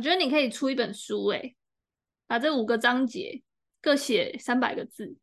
[0.00, 1.54] 我觉得你可以出一本书，哎，
[2.26, 3.42] 把这五个章节
[3.82, 5.14] 各写三百个字，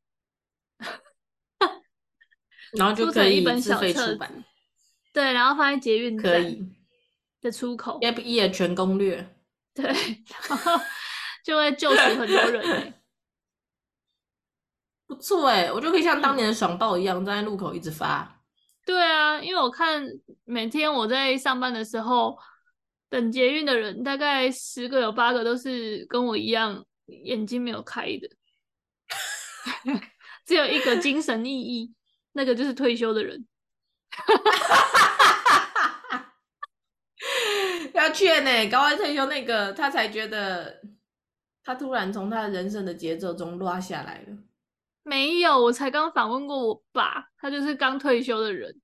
[2.73, 4.45] 然后 就可以自费出版。
[5.11, 6.63] 对，然后放在捷运可以
[7.41, 7.99] 的出口。
[7.99, 9.35] Gap Year 全攻略。
[9.73, 9.83] 对，
[10.47, 10.79] 然后
[11.43, 12.93] 就会救赎很多人。
[15.07, 18.43] 不错哎，我就可以像当年的爽报一样，站在路口一直发。
[18.85, 20.07] 对啊，因为我看
[20.45, 22.37] 每天我在上班的时候，
[23.09, 28.29] 等捷运的人大概十个有八个都是跟我一样眼睛没有开的，
[30.45, 31.93] 只有一个精神奕奕，
[32.33, 33.47] 那个就是退休的人。
[37.93, 40.81] 要劝呢，赶快退休那个他才觉得，
[41.63, 44.37] 他突然从他人生的节奏中落下来了。
[45.03, 48.79] 没有，我才刚访问过我爸，他就是刚退休的人。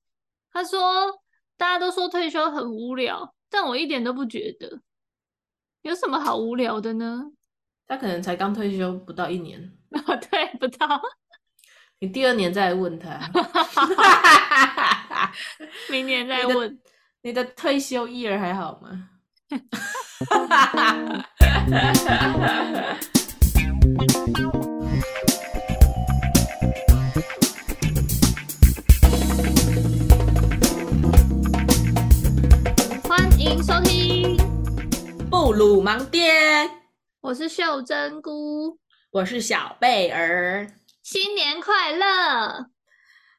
[0.52, 1.21] 他说，
[1.58, 4.81] 大家都说退休很无聊，但我一点都不觉得。
[5.84, 7.25] 有什么好无聊的呢？
[7.85, 9.72] 他可能才刚退休不到一年。
[10.08, 11.00] 哦，对，不到。
[12.00, 13.19] 你第二年再来问他。
[15.92, 16.80] 明年再问。
[17.22, 19.09] 你的，你的退休 year 还好吗？
[33.61, 34.38] 收听
[35.30, 36.31] 布鲁盲爹，
[37.19, 38.80] 我是秀珍菇，
[39.11, 42.69] 我是小贝儿，新年快乐！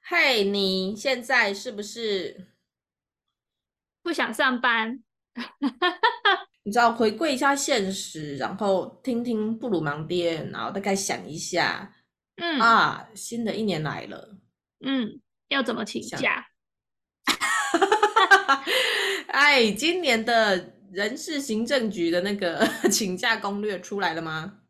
[0.02, 2.48] 嘿，你现在是不是？
[4.02, 5.02] 不想上班？
[6.64, 11.94] 你知道回归一下现实，然后听听布鲁盲爹，然后大概想一下，
[12.36, 12.60] 嗯。
[12.60, 14.36] 啊，新的一年来了，
[14.84, 16.46] 嗯，要怎么请假？
[19.28, 24.60] 哎，今年的人事行政局的那个 请假攻略出来了吗？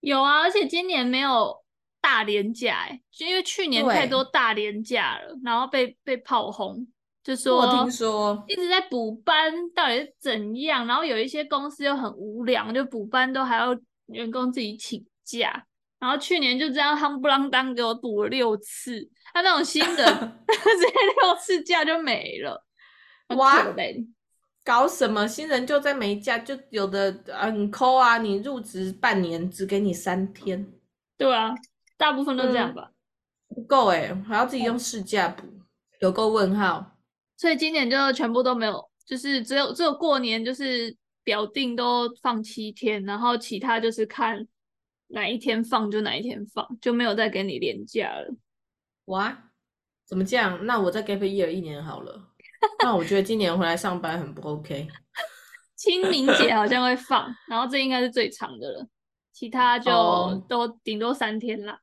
[0.00, 1.56] 有啊，而且今年没有
[2.00, 6.86] 大连假，哎，就因为去年太多大连假了，然后被被炮轰，
[7.22, 10.86] 就说我听说一直在补班，到底是怎样？
[10.86, 13.76] 然后有一些公司又很无良，就补班都还要
[14.06, 15.64] 员工自己请假，
[15.98, 20.04] 然后去年就这样夯不啷当给我补了六次，他那种新的
[20.46, 22.64] 这六次假就没了。
[23.36, 23.74] 哇，
[24.64, 25.26] 搞什么？
[25.26, 28.18] 新人就在没假，就有的很抠啊！
[28.18, 30.72] 你入职半年，只给你三天。
[31.16, 31.52] 对啊，
[31.96, 32.92] 大部分都这样吧。
[33.48, 35.46] 嗯、不够哎，还要自己用事假补，
[36.00, 36.96] 有够问号。
[37.36, 44.46] 所以今年就全部都没有，就是只有只有过年就是表定都放七天，然后其他就是看
[45.08, 48.32] 哪一天放就哪一天放，就没有再给你连假了。
[49.06, 49.50] 哇，
[50.06, 50.64] 怎么这样？
[50.66, 52.28] 那我再 gap year 一年好了。
[52.82, 54.88] 那我觉得今年回来上班很不 OK。
[55.76, 58.88] 清明节好像会放，然后这应该是最长的了，
[59.32, 61.80] 其他就都顶多三天啦。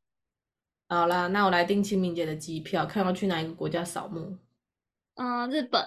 [0.88, 4.38] 好啦，那我来订清明节的机票，看要去哪一个国家扫墓。
[5.16, 5.86] 嗯，日本。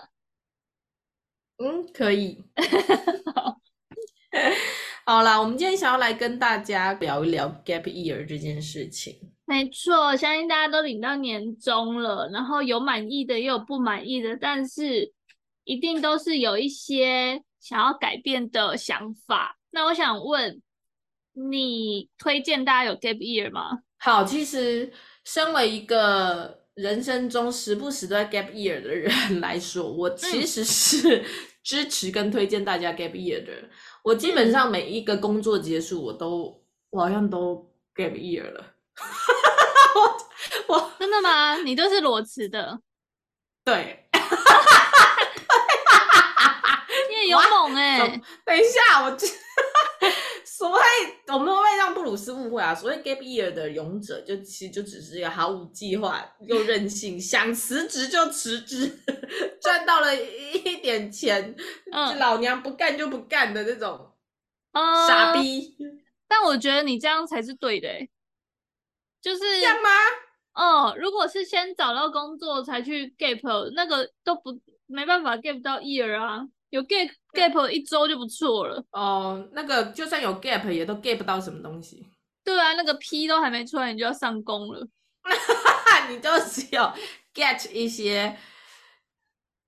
[1.56, 2.44] 嗯，可以。
[5.04, 9.31] 好啦，我们今天想要来跟大家聊一聊 Gap Year 这件事情。
[9.52, 15.12] 没错，相信大家都领到年终了，然后有满意的，也有不满意的，但是
[15.64, 19.58] 一定都是有一些想要改变的想法。
[19.70, 20.62] 那我想问，
[21.34, 23.80] 你推荐大家有 Gap Year 吗？
[23.98, 24.90] 好，其实
[25.22, 31.22] 身为一个人生中时不时都在 Gap Year 的人 来说，我其实是
[31.62, 33.52] 支持跟推荐大家 Gap Year 的。
[34.02, 36.58] 我基本上每一个工作结束，我都
[36.88, 38.71] 我好像都 Gap Year 了。
[40.68, 41.56] 我，我真的吗？
[41.56, 42.80] 你都是裸辞的？
[43.64, 44.08] 对，
[47.10, 48.20] 你也有猛哎、欸！
[48.44, 49.16] 等一下，我
[50.44, 50.80] 所谓
[51.28, 52.74] 我们会让布鲁斯误会啊？
[52.74, 59.00] 所谓 gap year 的勇者，就其实就只是一个毫无计划又任性，想辞职就辞职，
[59.60, 61.56] 赚到了一点钱，
[61.92, 64.12] 嗯、老娘不干就不干的那种
[65.08, 66.00] 傻逼、嗯。
[66.28, 68.08] 但我觉得你这样才是对的、欸。
[69.22, 69.88] 就是这样吗？
[70.54, 78.84] 哦，如果是先找到工作才去 gap，那个都不没办法 gap 到 year 啊，有 gap gap 一周就不错了。
[78.90, 82.06] 哦，那个就算有 gap 也都 gap 不到什么东西。
[82.44, 84.86] 对啊，那个 P 都还没出来，你就要上工了。
[86.10, 86.82] 你就只有
[87.32, 88.36] get 一些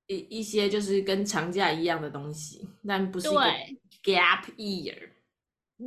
[0.09, 3.29] 一一些就是跟长假一样的东西，但不是
[4.03, 5.11] gap year，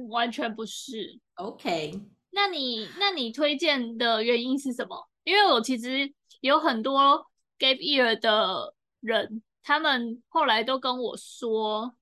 [0.09, 1.19] 完全不是。
[1.35, 2.01] OK。
[2.31, 5.07] 那你那你推荐的原因是什么？
[5.23, 7.25] 因为我其实有很多
[7.59, 11.93] gap year 的人，他们后来都跟我说，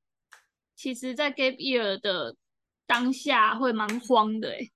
[0.76, 2.36] 其实，在 gap year 的
[2.86, 4.72] 当下会蛮慌的诶。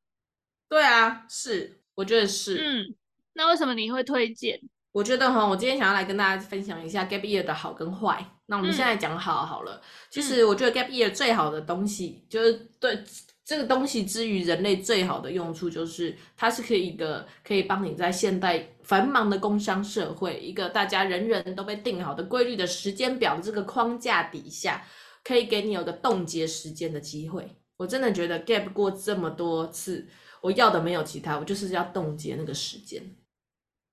[0.68, 2.58] 对啊，是，我觉得是。
[2.64, 2.96] 嗯，
[3.34, 4.60] 那为什么你会推荐？
[4.92, 8.26] 我觉得哈，我今天想要来跟大家分享一下 gap year 的好跟坏。
[8.48, 9.76] 那我们现在讲好好了。
[9.76, 13.04] 嗯、其实我觉得 gap year 最好的东西，就是对
[13.50, 24.86] 这个东西之于人类最好的用处，就是它是可以一个可以帮你在现代繁忙的工商社会，一个大家人人都被定好的规律的时间表这个框架底下，
[25.24, 27.50] 可以给你有个冻结时间的机会。
[27.78, 30.08] 我真的觉得 gap 过这么多次，
[30.42, 33.02] 我要的没有其他，我就是要冻结那个时间。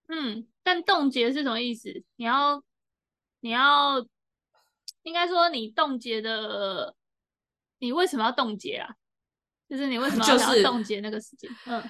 [0.09, 0.47] 嗯。
[0.63, 2.05] 但冻结是什么意思？
[2.17, 2.63] 你要，
[3.41, 4.07] 你要，
[5.05, 6.95] 应该说你冻结的，
[7.79, 8.95] 你为什么要冻结啊？
[9.69, 11.51] 就是你为什么要冻结那个时间？
[11.51, 11.83] 就是、嗯，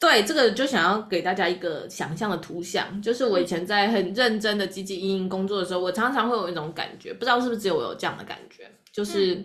[0.00, 9.44] 对，这个就想要给大家一个想象的图像，就是我以前在很认真的积极经营工作的时候，我常常会有一种感觉，不知道是不是只有我有这样的感觉，就是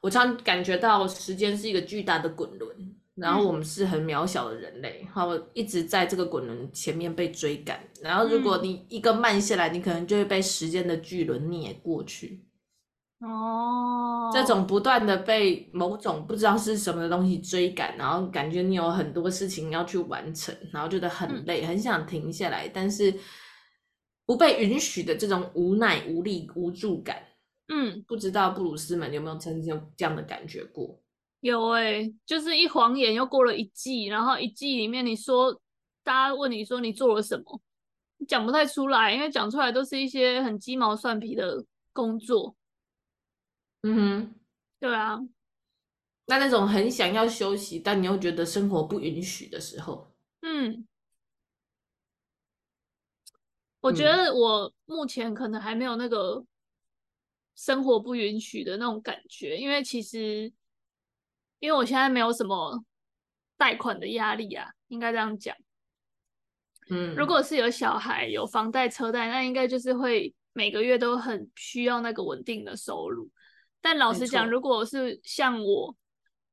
[0.00, 2.94] 我常感觉到时间是一个巨大的滚轮。
[3.16, 7.78] 然后我们是很渺小的人类，然后一直在这个滚轮前面被追赶。
[8.00, 12.42] 然后如果你一个慢下来，你可能就会被时间的巨轮碾过去。
[13.20, 23.14] 哦，这种不断的被某种不知道是什么的东西追赶，然后感觉你有很多事情要去完成，然后觉得很累，很想停下来，但是
[24.24, 27.22] 不被允许的这种无奈、无力、无助感。
[27.68, 30.98] 嗯，不知道布鲁斯们有没有曾经有这样的感觉过？
[31.40, 35.52] 有哎、欸，就是一晃眼又过了一季，然后一季里面你说，
[36.02, 37.60] 大家问你说你做了什么，
[38.16, 41.62] 你讲不太出来，因为讲出来都是一些很鸡毛蒜皮的
[41.92, 42.56] 工作。
[43.82, 44.34] 嗯哼，
[44.78, 45.18] 对啊。
[46.26, 50.12] 那那种很想要休息，但你又觉得生活不允许的时候，
[50.42, 50.86] 嗯，
[53.80, 56.44] 我觉得我目前可能还没有那个
[57.54, 60.52] 生活不允许的那种感觉，因为其实。
[61.62, 62.82] 因为我现在没有什么
[63.58, 65.54] 贷款的压力啊，应该这样讲。
[66.88, 73.28] 嗯，如果是有小孩、有房贷、车贷，那应该就是会每个月都很需要那个稳定的收入。
[73.80, 75.96] 但老实讲，如果是像我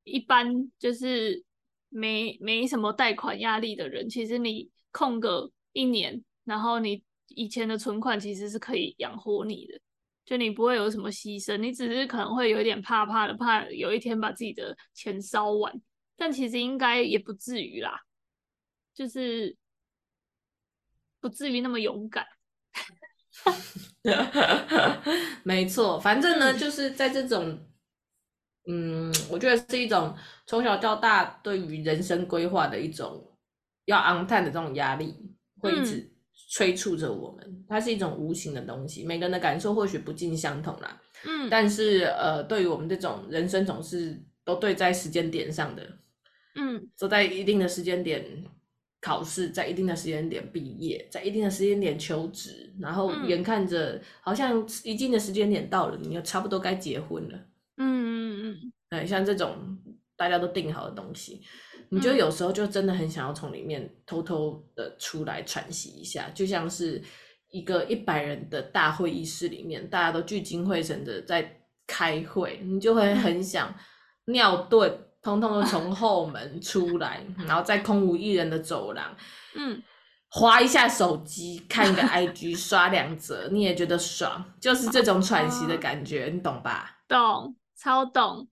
[0.04, 1.44] 一般就是
[1.88, 9.80] 没没什么贷款压力的人，其实你空个一年，然后你以前的存款其实是可以养活你的。
[10.24, 15.72] 就你不会有什么牺牲，你只是可能会有一点怕怕的，怕有一天把自己的钱烧完，
[16.16, 17.98] 但其实应该也不至于啦，
[18.92, 19.56] 就是
[21.18, 22.26] 不至于那么勇敢。
[25.44, 27.58] 没错，反正呢，就是在这种，
[28.68, 30.14] 嗯，我觉得是一种
[30.46, 33.24] 从小到大对于人生规划的一种
[33.86, 35.14] 要昂叹的这种压力，
[35.60, 36.10] 会一直、嗯。
[36.50, 40.98] 催促着我们，它是一种无形的东西，每个人的感受或许不尽相同啦。
[41.26, 45.82] 嗯，但是呃，对于我们这种人生总是都对在时间点上的，
[46.54, 48.24] 嗯，都在一定的时间点
[49.00, 57.38] 考试，在一定的时间点毕业，在一定的时间点求职，然后眼看着好像一定的时间点到了，你又差不多该结婚了。
[57.76, 59.78] 嗯嗯嗯，对，像这种
[60.16, 61.42] 大家都定好的东西。
[61.90, 67.00] 你就有时候就真的很想要从里面偷偷的出来喘息一下，就像是
[67.50, 73.74] 一个一百人的大会议室里面，大家都聚精会神的在开会，你就会很想
[74.26, 74.92] 尿遁，
[75.28, 79.14] 通通都从后门出来， 然后在空无一人的走廊，
[79.54, 79.82] 嗯，
[80.30, 86.98] 划一下手机，看个 IG，刷两则，你也觉得爽，就是这种喘息的感觉，你懂吧？
[87.06, 88.48] 懂，超懂。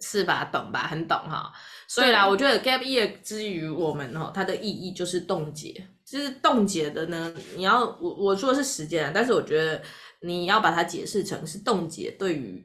[0.00, 0.44] 是吧？
[0.44, 0.86] 懂吧？
[0.86, 1.52] 很懂哈。
[1.88, 5.88] 所以啦，我觉得 gap year 之于我们哈，它的意义就是冻结。
[6.04, 9.82] 就是冻结的呢，你要我我说的是时间啊，但是我觉得
[10.22, 12.64] 你要把它解释成是冻结对于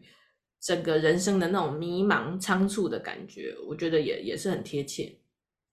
[0.64, 5.20] 整个人生的那种迷茫仓促的感觉，我觉得也也是很贴切。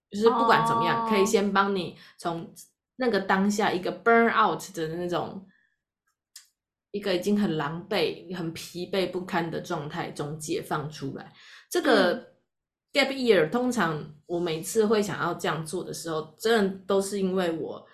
[0.09, 2.53] 就是不管怎么样，可以先帮你从
[2.97, 5.47] 那个当下一个 burn out 的那种。
[6.93, 11.31] 一个已经很狼狈、很疲惫不堪的状态中解放出来。
[11.69, 12.33] 这个
[12.91, 17.87] gap year，通常我每次会想要这样做的时候，真的都是因为我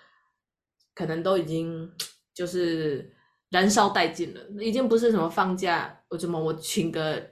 [0.96, 1.88] 可能都已经
[2.34, 3.14] 就是
[3.50, 7.22] 燃烧殆尽了，已经不是什么放假，我怎么我请个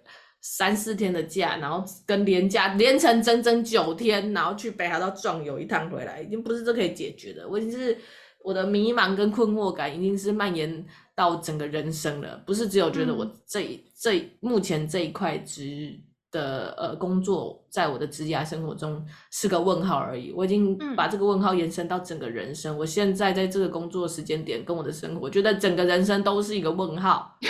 [0.40, 7.48] 三四天的假，然后跟连假连成整整九天，然后去北海道壮游一趟回来，已经不是这可以解决的。
[7.48, 7.96] 我已经是
[8.42, 10.86] 我的迷茫跟困惑感已经是蔓延。
[11.16, 15.98] 到整个人生了，不是只有觉得我这、嗯、这目前这一块职
[16.30, 20.32] 的呃工作，在我的职业生活中是个问号而已。
[20.32, 22.76] 我已经把这个问号延伸到整个人生。
[22.76, 27.38] 嗯、我现在在这个工作时间点跟我的生活，我觉得整个人生都是一个问号。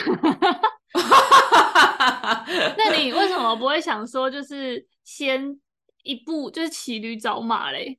[2.77, 5.59] 那你为什么不会想说，就是先
[6.03, 7.99] 一步就是骑驴找马嘞？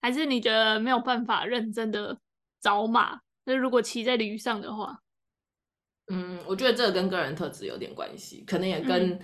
[0.00, 2.18] 还是你觉得没有办法认真的
[2.60, 3.20] 找马？
[3.44, 5.00] 那如果骑在驴上的话，
[6.10, 9.20] 嗯，我觉得这个跟个人特质有点关系，可能也跟、嗯、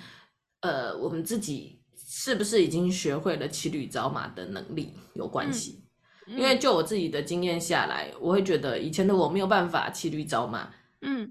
[0.64, 5.84] 呃我们自己是不是已经学会了骑驴找马的能力有关系。
[6.26, 10.70] 嗯、因为就我自己的经验下来，我会觉得以前的我没有办法骑驴找马。
[11.02, 11.30] 嗯。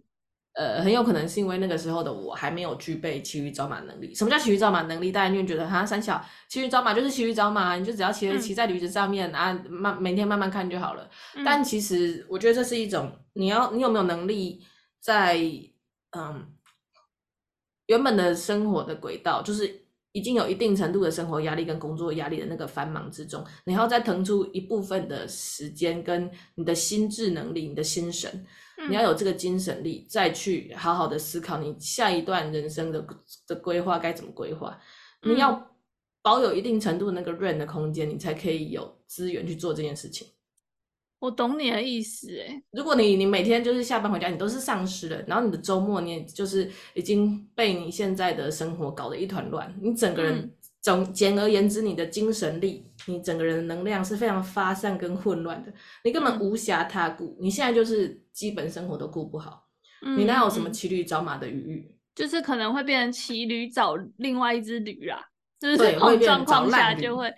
[0.55, 4.13] 呃，很有可能是因为那个时候的我还没有具备骑驴找马能力。
[4.13, 5.11] 什么叫骑驴找马能力？
[5.11, 11.09] 大家就会觉得哈，三小骑驴找马就是骑驴找马，你就只要骑骑在驴子上面、嗯、啊，慢每天慢慢看就好了。
[11.33, 14.63] 嗯、但其实我觉得这是一种你要你有没有能力
[14.99, 15.39] 在
[16.15, 16.45] 嗯
[17.87, 28.45] 原本的生活的轨道，就是已经有一定程度的生活压力跟工作压力的那个繁忙之中，你要再腾出一部分的时间跟你的心智能力、你的心神。
[28.89, 33.05] 你要有这个精神力，再去好好的思考你下一段人生的
[33.47, 34.77] 的规划该怎么规划。
[35.21, 35.71] 你要
[36.21, 40.27] 保有一定程度的那个 run 的空间，你才可以有资源去做这件事情。
[41.23, 50.35] 我懂你的意思，诶，如果你你每天就是下班回家，你都是丧尸了，然后你的周末你也就是已经被你现在的生活搞得一团乱，你整个人。
[50.35, 50.51] 嗯
[50.83, 55.71] 总简而言之，你的精神力，你整个人的能量是非常发散跟混乱的，
[56.03, 57.37] 你根本无暇他顾。
[57.39, 59.65] 嗯、你现在就是基本生活都顾不好，
[60.01, 61.95] 嗯、你哪有什么骑驴找马的余裕？
[62.13, 65.23] 就是可能会变成骑驴找另外一只驴啦，
[65.57, 67.33] 就是这种状况下就会，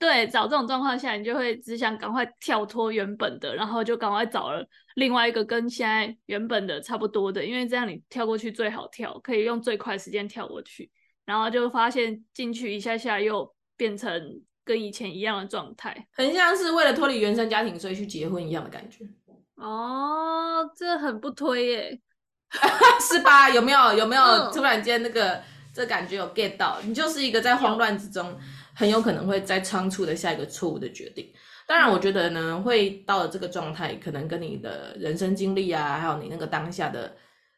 [0.00, 10.90] 对，找这种状况下，你就会只想赶快跳脱原本的，然后就赶快找了另外一个跟现在原本的差不多的，因为这样你跳过去最好跳，可以用最快时间跳过去。
[11.26, 19.04] 然后就发现进去一下下又变成跟以前一样的状态，很像是为了脱离原生家庭所以去结婚一样的感觉。
[19.56, 22.00] 哦，这很不推耶，
[23.00, 23.50] 是吧？
[23.50, 23.92] 有没有？
[23.92, 24.50] 有没有？
[24.50, 25.42] 突然间那个、嗯、
[25.74, 26.80] 这感觉有 get 到？
[26.82, 28.36] 你就是一个在慌乱之中，
[28.80, 31.30] 很有可能会再仓促的下一个错误的决定。
[31.66, 37.14] 当然，我觉得呢，会到了这个状态，可能跟你的人生经历啊，还有你那个当下的。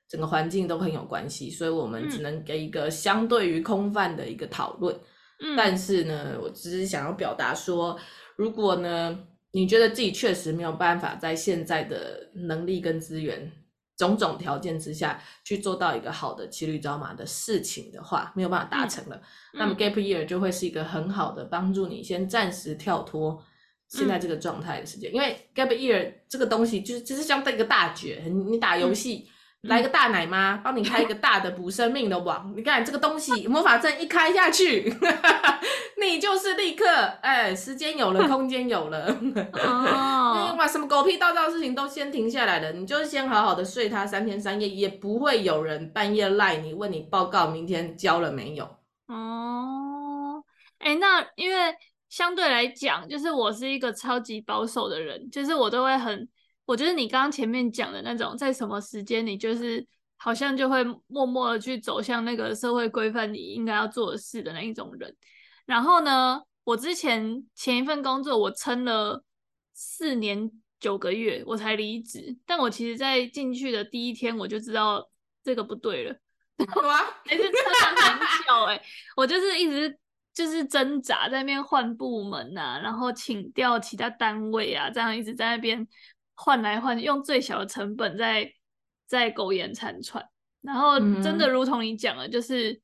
[0.09, 4.95] 整个环境都很有关系，所以我们只能给一个相对于空泛的一个讨论。
[5.41, 7.99] 嗯，但是呢，我只是想要表达说，
[8.37, 9.19] 如果呢，
[9.53, 13.51] 你觉得自己确实没有办法在现在的能力跟资源
[13.97, 19.17] 种种条件之下去做到一个好的骑驴找马的事情的话，没有办法达成了，
[19.55, 23.43] 嗯，那么 Gap Year 就会是一个很好的帮助你先暂时跳脱
[23.89, 29.27] 现在这个状态的时间，嗯，因为 Gap Year 这个东西就是就是像一个大绝，你打游戏。
[29.27, 29.33] 嗯
[29.63, 32.53] 来个大奶妈，帮你开一个大的补生命的网。
[32.57, 34.93] 你看这个东西，魔法阵一开下去，
[36.03, 36.85] 你就是立刻
[37.23, 39.07] 哎，时间有了，空间有了。
[39.65, 48.65] 哦， 你把什么狗屁道道的事情都先停下来了，你就先好好的睡它三天三夜，也不会有人半夜赖你问你报告明天交了没有。
[49.07, 50.43] 哦，
[50.81, 51.73] 哎，那因为
[52.09, 56.29] 相对来讲，就是我是一个超级保守的人，就是我都会很。
[56.65, 59.85] 我觉得你刚刚前面讲的那种，在什么时间你就是
[60.17, 65.15] 好像就会默默的去走向那个社会规范你应该要做的事的那一种人。
[65.67, 69.25] 然后呢，我之前前一份工作我撑了
[69.75, 75.11] 四年九个月我才离职，但我其实在进去的第一天我就知道
[75.43, 76.17] 这个不对了。
[76.83, 78.81] 哇，还是撑了很久哎，
[79.17, 79.99] 我就是一直
[80.33, 85.85] 就是挣扎在那边换部门啊，然后请调其他单位啊，这样一直在那边。
[86.43, 88.53] 换来换，用最小的成本在
[89.07, 90.21] 在苟延残喘，
[90.61, 92.81] 然后真的如同你讲的，就是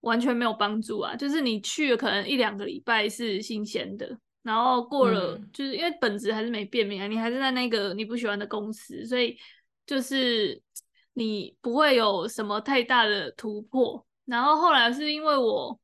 [0.00, 1.14] 完全没有帮助啊！
[1.14, 9.36] 就是你去了可能一两个礼拜是新鲜的，然后过了，就是因为本质还是没变啊，你还是在那个你不喜欢的公司，所以
[9.84, 10.62] 就是
[11.12, 14.06] 你不会有什么太大的突破。
[14.24, 15.78] 然后后来是因为我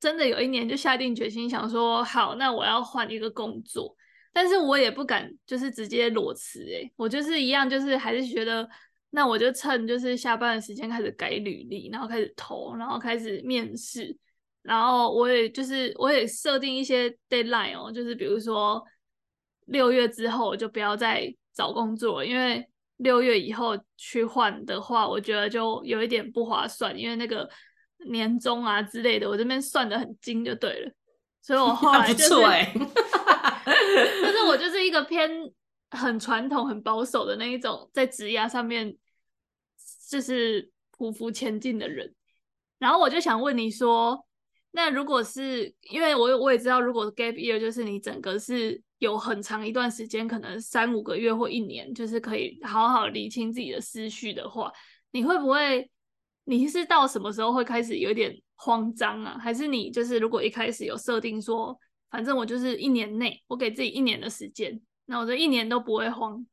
[0.00, 3.94] 真的有一年就下定决心想说，好，那我要换一个工作。
[4.40, 8.68] 但是我也不敢，就是直接裸辞诶，我就是一样，就是还是觉得，
[9.10, 14.16] 那我就趁就是下班的时间开始改履历，然后开始投，然后开始面试，
[14.62, 18.80] 然后我也就是我也设定一些 deadline 哦，就是比如说
[19.66, 22.64] 六月之后我就不要再找工作，因为
[22.98, 27.50] 六月以后去换的话，我觉得就有一点不划算，因为那个
[28.08, 30.92] 年终啊之类的，我这边算的很精就对了，
[31.42, 32.34] 所以我 后来就是。
[34.22, 35.30] 但是我就是一个偏
[35.90, 38.96] 很传统、很保守的那一种，在职涯上面
[40.08, 42.14] 就是匍匐前进的人。
[42.78, 44.26] 然后我就想问你说，
[44.70, 54.72] 那如果是因为我我也知道，如果 gap year 就是你整个是有很长一段时间，可能三五个月或一年，就是可以好好理清自己的思绪的话，
[55.10, 55.90] 你会不会
[56.44, 59.36] 你是到什么时候会开始有点慌张啊？
[59.40, 61.78] 还是你就是如果一开始有设定说，
[62.10, 66.46] 反正我就是一年内，我给自己一年的时间，那我这一年都不会慌。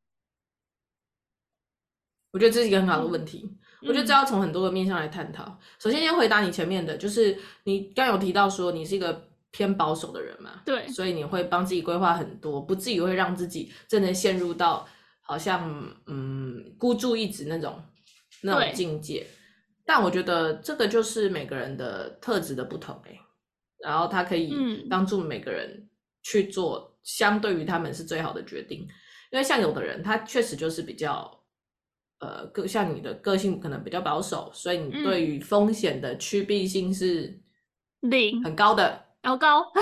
[2.31, 3.43] 我觉得这是一个很好的问题，
[3.81, 5.57] 嗯、我觉得这要从很多个面向来探讨。
[5.79, 14.85] 首先，先回答你前面的，就是你刚有提到说你是一个偏保守的人嘛，对，所以你会帮自己规划很多，不至于会让自己真的陷入到
[15.21, 17.81] 好像嗯孤注一掷那种
[18.41, 19.25] 那种境界。
[19.85, 23.19] 但我觉得这个就是每个人的特质的不同哎、欸，
[23.84, 24.53] 然后他可以
[24.89, 25.89] 帮助每个人
[26.24, 28.79] 去做相对于他们是最好的决定，
[29.32, 31.44] 因为像有的人他确实就是比较
[32.20, 37.39] 呃个像你的个性可能比较保守，所以你对于风险的趋避性是
[38.01, 39.77] 零很高的，高高 高，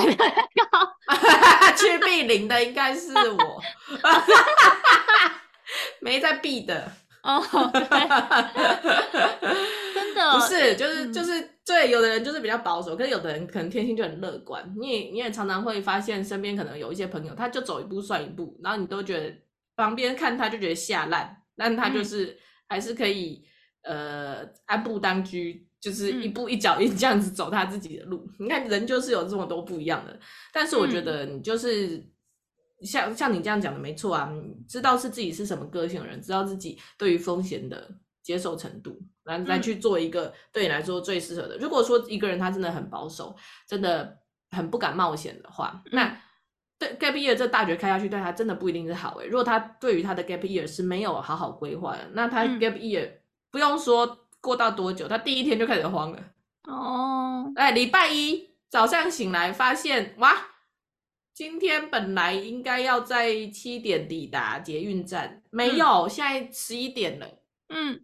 [1.77, 1.97] 趋。
[2.03, 3.61] 避零的应该是我，
[6.01, 6.91] 没在避的
[7.23, 7.41] 哦。
[9.93, 14.73] 真的不是，就是就是，对，有的人就是比较保守，可是有的人可能天性就很乐观。
[14.77, 19.33] 你也你也常常会发现身边可能有一些朋友，他就走一步算一步，然后你都觉得
[19.75, 23.45] 旁边看他就觉得吓烂，但他就是还是可以、
[23.83, 28.27] 嗯、呃安步当居，就是一步一脚印这样子走他自己的路。
[28.39, 30.19] 你看人就是有这么多不一样的，
[30.51, 32.05] 但是我觉得你就是
[32.81, 37.89] 像像你这样讲的没错啊，你知道是自己是什么个性的人，知道自己对于风险的
[38.23, 38.99] 接受程度。
[39.23, 41.55] 然后再去做一个对你来说最适合的。
[41.55, 43.33] 嗯、如果说一个人他真的很保守，
[43.65, 44.17] 真的
[44.51, 46.21] 很不敢冒险的话，嗯、那
[46.77, 49.27] 对 gap year 这大学开下去对他真的不一定是好诶。
[49.27, 56.19] 如果他对于他的 gap year 是没有好好规划的，那他 gap year、嗯、不用说过到多久，他第一天就开始慌了。
[56.63, 60.35] 哦，哎，礼拜一早上醒来发现哇，
[61.33, 67.27] 今天本来应该要在七点抵达捷运站，没有，嗯、现在十一点了。
[67.69, 68.03] 嗯。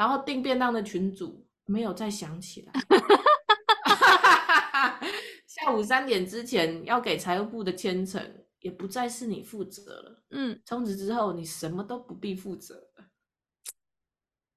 [0.00, 2.72] 然后订便当的群主没有再想起来，
[5.46, 8.18] 下午三点之前要给财务部的签呈
[8.60, 10.22] 也不再是你负责了。
[10.30, 13.04] 嗯，从此之后你什么都不必负责了。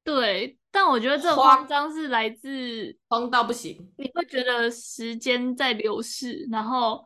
[0.06, 7.06] 对，但我觉得这慌张是来自慌到不行，你会觉得时间在流逝，然后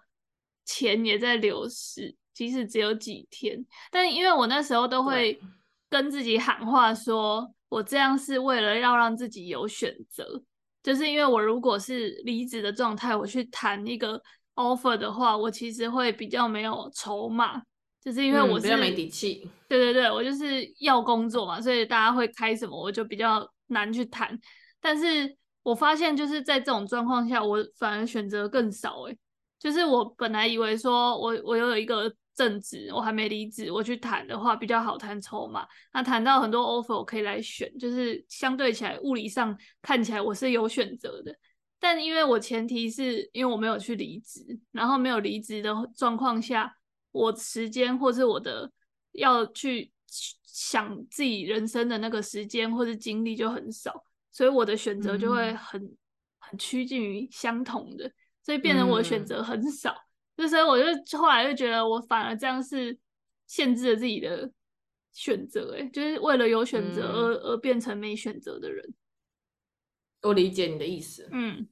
[0.63, 3.65] 钱也在流逝，即使只有几天。
[3.89, 5.41] 但因为我那时候都会
[5.89, 7.52] 跟自己喊话说。
[7.69, 10.41] 我这样是为了要让自己有选择，
[10.82, 14.21] 就是因为我如果是离职的状态，我去谈一个
[14.56, 17.62] offer 的话，我其实会比较没有筹码，
[18.01, 19.49] 就是因为我是、嗯、比较没底气。
[19.67, 24.39] 对对对，我就是要工作嘛，所以大家会开什么，我就比较难去谈。
[24.80, 29.01] 但是我发现就是在这种状况下，我反而选择更少。
[29.01, 29.17] 诶，
[29.60, 32.13] 就是我本来以为说我我有一个。
[32.38, 35.67] 正职我还没离职，我去谈的话比较好谈筹码。
[35.91, 41.36] 那谈到很多 offer，我可以来选，就是相对起来物理上看起来我是有选择的。
[41.80, 46.71] 但因为我前提是因为我没有去离职，然后没有离职的状况下，
[47.12, 48.71] 我时间或是我的
[49.13, 49.91] 要去
[50.43, 55.97] 想自己人生的那个时间或是精力就很少，所以我的选择就会很、嗯、
[56.38, 58.12] 很趋近于相同的，
[58.43, 59.91] 所以变成我的选择很少。
[59.91, 60.07] 嗯
[60.38, 62.95] 就所以我就后来就觉得，我反而这样是
[63.47, 64.52] 限制了自己的
[65.12, 68.93] 选择，哎，就是为了有选择而、嗯、而变成没选择的人。
[70.21, 71.67] 我理解你的意思，嗯，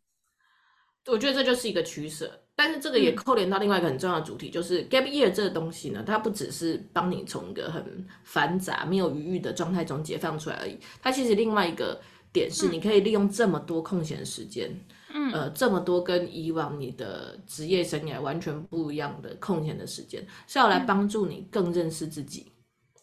[1.06, 12.02] 我觉得这就是一个取舍，但是这个也扣连到另外一个很重要的主题，嗯、就是 gap year 这个东西呢，它不只是帮你从一个很繁杂、没有余裕的状态中解放出来而已，它其实另外一个
[12.34, 14.70] 点是，你可以利用这么多空闲时间。
[14.72, 22.52] 嗯嗯，呃，这么多跟以往你的职业生涯完全不一样的空闲的时间，是要来帮助你更认识自己，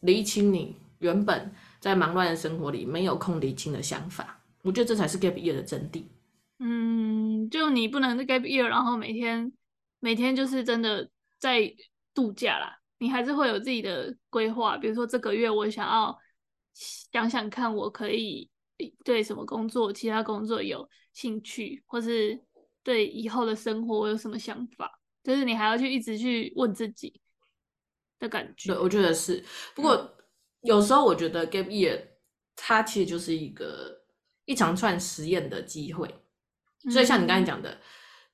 [0.00, 4.38] 厘清你原本在忙乱的生活里没有空厘清的想法。
[4.60, 6.04] 我觉得这才是 gap year 的真谛。
[6.58, 9.50] 嗯，就你不能 gap year，然后每天
[9.98, 11.74] 每天就是真的在
[12.12, 14.76] 度假啦，你还是会有自己的规划。
[14.76, 16.14] 比如说这个月我想要
[17.10, 18.50] 想想看，我可以
[19.02, 20.86] 对什么工作，其他工作有。
[21.12, 22.40] 兴趣，或是
[22.82, 27.20] 对以后的生活我有什么想法，就是你还要去一直去问自己
[28.18, 28.72] 的感觉。
[28.72, 29.44] 对，我觉得是。
[29.74, 30.10] 不过、嗯、
[30.62, 32.00] 有时候我觉得 gap year
[32.56, 34.02] 它其实就是一个
[34.44, 36.08] 一长串实验的机会。
[36.90, 37.80] 所以像你刚才讲的，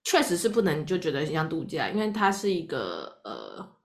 [0.04, 3.76] 确、嗯、实是不能就觉得很像度假，因为它是一个呃，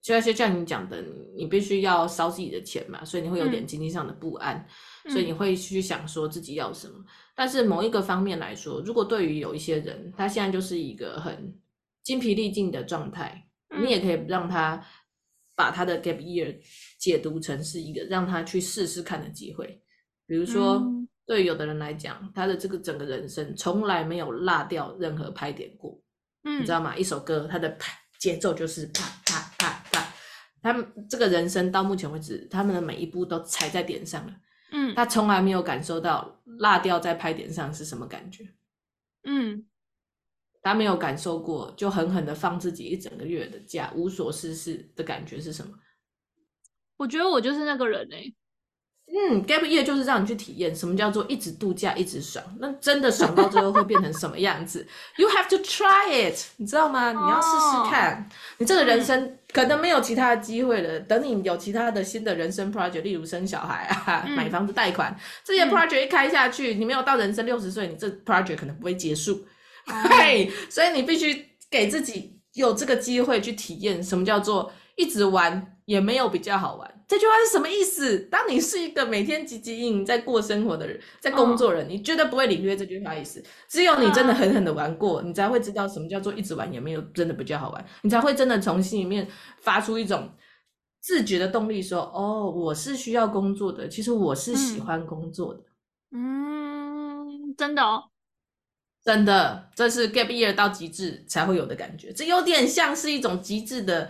[0.00, 1.02] 就像像你讲的，
[1.34, 4.56] 你必须要烧自己的钱嘛，所以你会有点经济上的不安。
[5.04, 11.58] 嗯所以你会去想说自己要什么，但是某一个方面来说，如果对于有一些人，他现在就是一个很
[12.02, 13.48] 精疲力尽的状态，
[13.82, 14.84] 你也可以让他
[15.54, 16.56] 把他的 gap year
[16.98, 19.82] 解读成是一个让他去试试看的机会。
[20.26, 20.82] 比如说，
[21.26, 26.00] 对有的人来讲，他的这个整个人生从来没有落掉任何拍点过。
[26.44, 26.96] 嗯，你知道吗？
[26.96, 30.14] 一首歌，它的拍节奏就是啪啪啪啪。
[30.62, 34.32] 他们这个人生到目前为止，他们的每一步都踩在点上了。
[34.72, 38.48] 嗯，他从来没有感受到落掉在拍点上是什么感觉。
[39.24, 39.64] 嗯，
[40.62, 45.72] 他没有感受过，就狠狠的放自己一整个月的假，无所事事的感觉是什么？
[46.96, 48.34] 我觉得我就是那个人哎、欸。
[49.14, 57.10] 嗯，gap year 就是让你去体验什么叫做一直度假一直爽，那真的爽到最后会变成什么样子？You have to try it，你知道吗？
[57.10, 58.16] 你要试试看。
[58.16, 58.32] Oh.
[58.58, 69.46] 你这个人生可能没有其他的机会了，等你有其他的新的人生 project，例如生小孩啊、嗯、买房子贷款这些 project 一开下去，你没有到人生六十岁，你这 project 可能不会结束。
[69.84, 70.54] 嘿、oh.
[70.70, 76.91] 所以你必须给自己有这个机会去体验什么叫做一直玩也没有比较好玩。
[77.12, 78.20] 这句话是什么意思？
[78.30, 81.92] 当你是一个每天汲汲营营在过生活的人，在工作人，oh.
[81.92, 83.44] 你绝对不会领略这句话意思。
[83.68, 85.26] 只有你真的狠狠的玩过，uh.
[85.26, 87.84] 你才会知道什么叫做一直玩也没有真的比较好玩。
[88.00, 89.28] 你才会真的从心里面
[89.60, 90.32] 发出一种
[91.02, 95.60] 自觉的动力，说：“哦，我是需要工作的，其实我是喜欢工作的。”
[96.16, 98.04] 嗯，真的哦，
[99.04, 102.10] 真的，这是 gap year 到极致才会有的感觉。
[102.10, 104.08] 这有点像是一种极致的。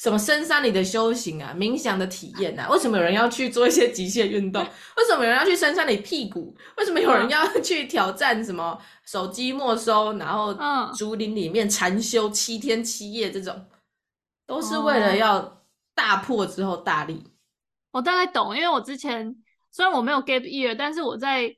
[0.00, 2.66] 什么深山里的修行啊，冥想的体验啊？
[2.70, 4.62] 为什么有人要去做一些极限运动？
[4.96, 6.56] 为什么有人要去深山里屁股？
[6.78, 10.56] 为什么有人要去挑战什么手机没收，然后
[10.94, 13.30] 竹林里面禅修七天七夜？
[13.30, 13.66] 这种
[14.46, 15.62] 都是为了要
[15.94, 17.22] 大破之后大立。
[17.90, 19.36] 我大概懂，因为我之前
[19.70, 21.54] 虽然我没有 gap year，但是我在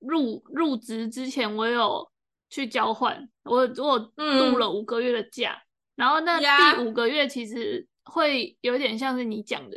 [0.00, 2.10] 入入职之前，我有
[2.50, 5.52] 去交换，我我度了五个月的假。
[5.52, 5.67] 嗯
[5.98, 9.76] 然后那第五个月其实会有点像是你讲的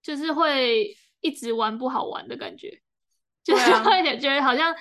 [0.00, 2.80] 就是会一直玩不好玩的感觉，
[3.42, 4.72] 就是会觉得好像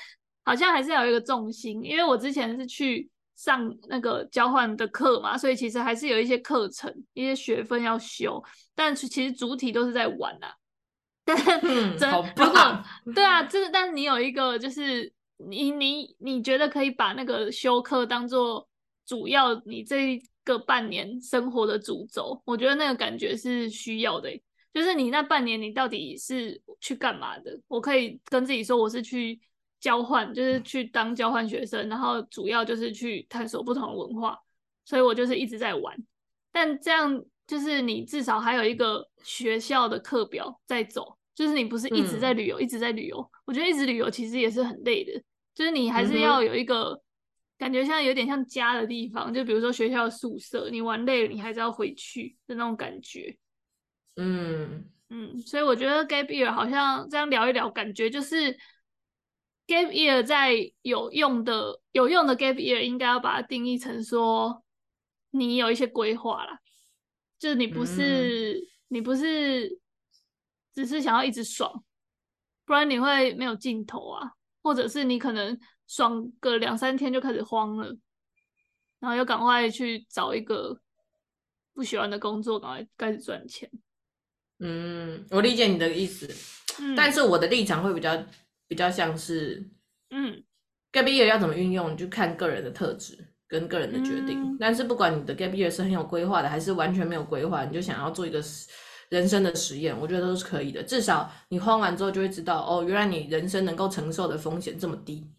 [0.44, 8.44] 好像还是要有一个重心，因为我之前是去上那个交换的课嘛，所以其实还是有一些课程、一些学分要修，
[8.76, 10.54] 但其实主体都是在玩呐、啊。
[11.26, 12.86] 但嗯，真好棒。
[13.16, 18.70] 对啊，就是但是你有一个就是你你你觉得可以把那个修课当做
[19.04, 20.22] 主要，你这。
[20.46, 24.30] 个半年生活的主轴，我觉得那个感觉是需要的。
[24.74, 27.60] 就是你那半年，你到底是去干嘛的？
[27.68, 29.40] 我可以跟自己说，我是去
[29.80, 34.38] 交换，就是去当交换学生，然后主要就是去探索不同的文化。
[34.86, 35.98] 所以我就是一直在玩。
[36.52, 43.32] 但这样就是你至少还有一个学校的课表在走，就是你不是一直在旅游，嗯，一直在旅游。
[43.46, 45.14] 我觉得一直旅游其实也是很累的，
[45.56, 47.02] 就是你还是要有一个。
[47.56, 53.38] 嗯感觉像有点像家的地方，就比如说学校宿舍，你玩累了，你还是要回去的那种感觉。
[54.18, 58.52] 嗯嗯，所以我觉得 gap year 好像这样聊一聊，感觉就是
[59.68, 64.62] gap year 在有用的有用的 gap year，应该要把它定义成说
[65.32, 66.60] 你有一些规划啦，
[67.40, 69.80] 就是你不是、嗯、你不是
[70.74, 71.86] 只是想要一直爽，
[72.66, 75.58] 不然你会没有尽头啊，或者是你可能。
[75.88, 77.88] 爽个两三天就开始慌了，
[79.00, 80.80] 然后又赶快去找一个
[81.74, 83.70] 不喜欢的工作，赶快开始赚钱。
[84.60, 86.28] 嗯，我理解你的意思，
[86.80, 88.18] 嗯，但是我的立场会比较
[88.68, 89.70] 比较像是，
[90.12, 90.42] 嗯
[90.94, 93.18] ，gap year 要怎么运用，就看个人的特质
[93.48, 94.42] 跟个人的决定。
[94.42, 98.42] 嗯，但是不管你的 gap year 是很有规划的，还是完全没有规划，你就想要做一个
[99.10, 100.82] 人生的实验，我觉得都是可以的。
[100.82, 105.30] 至少你慌完之后就会知道，哦，原来你人生能够承受的风险这么低。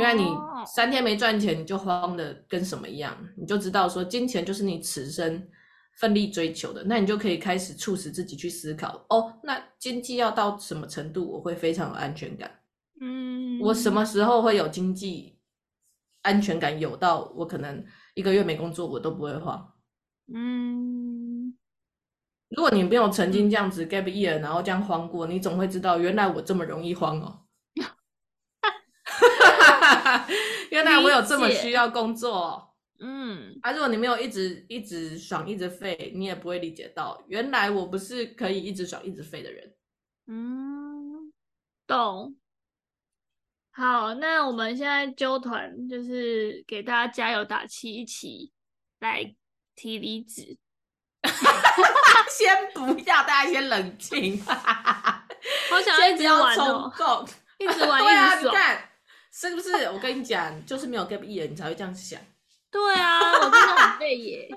[0.00, 0.34] 因为你
[0.66, 5.46] 三天没赚钱，你就慌的跟什么一样，你就知道说金钱就是你此生
[5.98, 12.50] 奋力追求的，那你就可以开始促使自己去思考哦，那经济要到什么程度我会非常有安全感？
[13.00, 15.38] 嗯，我什么时候会有经济
[16.22, 16.78] 安全感？
[16.80, 17.84] 有到我可能
[18.14, 19.74] 一个月没工作我都不会慌。
[20.32, 21.54] 嗯，
[22.48, 27.40] 如果你没有曾经这样子 gap year，然后这样慌过，你总会知道原来我这么容易慌哦。
[30.70, 39.74] 原来我有这么需要工作，嗯，啊，如果你没有一直一直爽一直废，你也不会理解到，原来我不是可以一直爽一直废的人，
[40.26, 41.32] 嗯，
[41.86, 42.36] 懂。
[43.72, 48.52] 好，那我们现在揪团就是给大家加油打气，一起
[48.98, 49.34] 来
[49.74, 50.58] 提离职。
[52.28, 54.40] 先不要，大家先冷静。
[54.44, 56.92] 好想要一直玩哦，
[57.58, 58.89] 一直玩，对啊，你看。
[59.32, 59.72] 是不是？
[59.92, 62.20] 我跟你讲，就是没有 gap year，你才会这样想。
[62.70, 64.48] 对啊，我真的很累耶。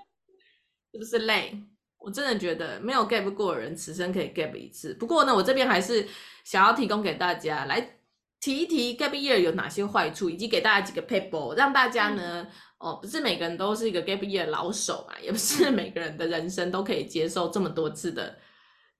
[0.92, 1.58] 是不是累？
[1.98, 4.94] 我真的觉得没有 gap 过的人，此生可以 gap 一次。
[4.96, 6.08] 不过呢，我这边还是
[6.44, 7.98] 想要提供给大家来
[8.42, 18.38] 提一提 gap year 有哪些坏处，以及给大家几个 paper，让大家呢，嗯、哦，不是每个人都是一个 gap year 老手嘛，也不是每个人的人生都可以接受这么多次的，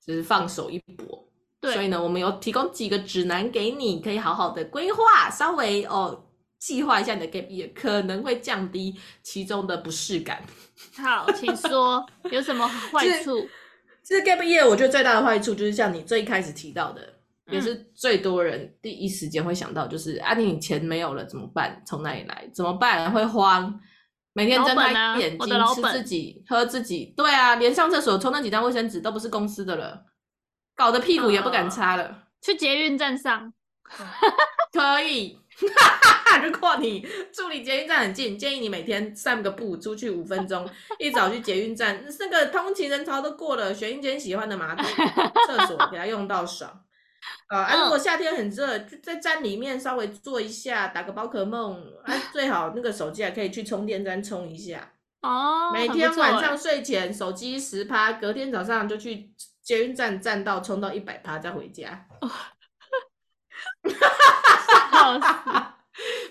[0.04, 1.23] 就是放手一搏。
[1.64, 6.26] 对，所以呢，我们有提供几个指南给你，可以好好的规划，稍微哦
[6.60, 10.44] 计划一下你的 gap year，可能会降低其中的不适感。
[10.98, 13.48] 好，请说 有什么坏处？
[14.04, 17.02] 其实 gap year 我觉得最大的坏处就是像你最开始提到的，
[17.46, 21.82] 嗯、也是最多人第一时间会想到，就是啊，你钱没有了怎么办？
[21.88, 22.46] 从哪里来？
[22.54, 23.10] 怎么办？
[23.10, 23.80] 会慌，
[24.34, 30.04] 每天睁开眼睛、啊、吃自己、喝自己，对啊，连上厕所抽那几张卫生纸都不是公司的了。
[30.76, 32.04] 搞得屁股也不敢擦了。
[32.04, 33.54] 呃、去捷运站上
[34.72, 35.40] 可以。
[36.44, 44.84] 如果你住离捷运站很近，建议你每天散个步，出去五分钟，一早去捷运站，那个通勤人潮都过了，选一间喜欢的马桶、
[45.46, 46.82] 厕所，给它用到爽。
[47.50, 54.94] 呃、啊，如果夏天很热，就在站里面稍微坐一下，打个宝可梦，啊，最好那个手机还可以去充电站充一下。
[55.22, 59.30] 哦，每天晚上睡前手机十趴，隔天早上就去。
[59.64, 62.06] 捷运站站到冲到一百趴再回家，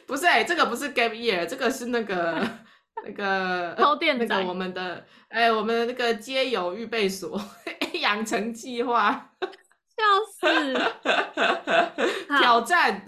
[0.07, 2.47] 不是哎、欸，这个不是 gap year，这个是那个
[3.05, 7.41] 那个偷电那个我们的哎、欸，我们的那个街友预备所
[8.01, 10.03] 养成计划，笑
[10.39, 10.75] 死，
[12.39, 13.05] 挑战。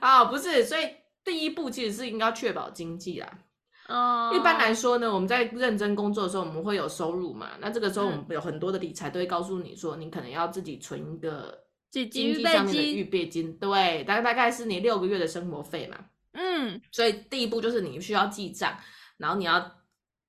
[0.00, 3.28] 啊，不是，所以第一步其实是应该确保经济啦。
[3.90, 7.48] Uh, 一般来说呢，我们在认真工作的时候，我们会有收入嘛？
[7.60, 11.58] 那这个时候我们有很多的理财都会告诉你说，你可能要自己存一个
[11.90, 15.96] 经济上面的预备金，对，大概大概是你六个月的生活费嘛。
[16.34, 18.72] 嗯，所以第一步就是你需要记账，
[19.16, 19.60] 然后你要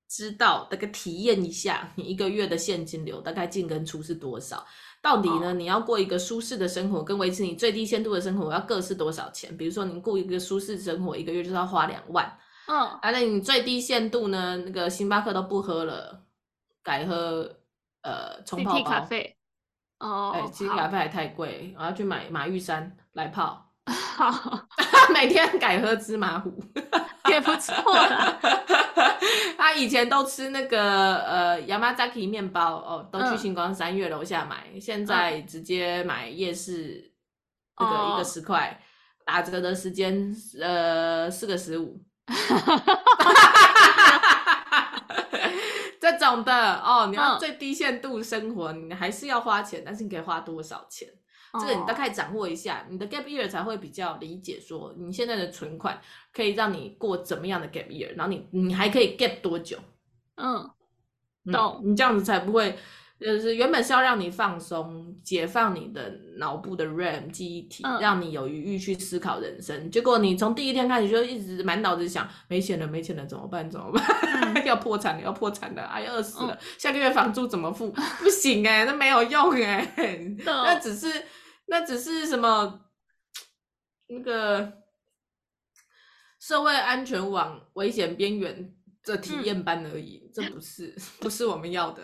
[0.08, 4.66] 知道那个体验一下你一个月的现金流大概进跟出是多少，
[5.00, 5.52] 到底呢？Oh.
[5.52, 9.56] 你要过一个舒适的生活，跟维持你最低限度的生活要各是多少钱？
[9.56, 12.36] 比如说你过一个舒适生活，一个月就是要花两万。
[12.72, 14.56] 嗯，啊，那你最低限度呢？
[14.64, 16.24] 那个星巴克都不喝了，
[16.82, 17.54] 改喝
[18.00, 19.36] 呃冲泡包咖啡。
[19.98, 23.70] 哦，哎，其实咖啡还太贵，我要去买马玉山来泡。
[23.92, 24.66] 好，
[25.12, 26.50] 每天改喝芝麻糊
[27.28, 28.38] 也不错啦。
[29.58, 37.12] 他以前都吃那个呃 Yamazaki 面包哦，都去星光三月楼下买，嗯、现在直接买夜市，
[37.78, 38.76] 那个一个十块，哦、
[39.26, 42.02] 打折的时间呃四个十五。
[46.00, 51.08] 这种的哦，你要最低限度生活，嗯、你还是要花钱，但是你可以花多少钱？
[51.52, 56.00] 哦、这个你大概掌握一下，你的 gap year 才会比较理解，说你现在的存款
[56.32, 59.78] 可以让你过怎么样的 gap year，然后你你还可以 gap 多久？
[60.36, 60.68] 嗯，
[61.52, 62.76] 懂、嗯，你这样子才不会。
[63.22, 69.90] 就是原本是要让你放松，解放你的脑部的 RAM 记忆体，嗯、让你有余裕去思考人生。
[69.90, 73.70] 结果你从第一天开始就一直满脑子想没钱了，没钱了怎么办？
[73.70, 74.04] 怎么办？
[74.54, 76.52] 嗯、 要破产了，要破产了，哎，饿死了！
[76.52, 77.92] 嗯、下个月房租怎么付？
[78.18, 79.94] 不行哎、欸，那没有用哎、
[80.44, 81.06] 那只是
[81.66, 82.80] 那只是什么
[84.08, 84.72] 那个
[86.40, 92.02] 社会安全网危险边缘的体验班而已，嗯、这不是不是我们要的。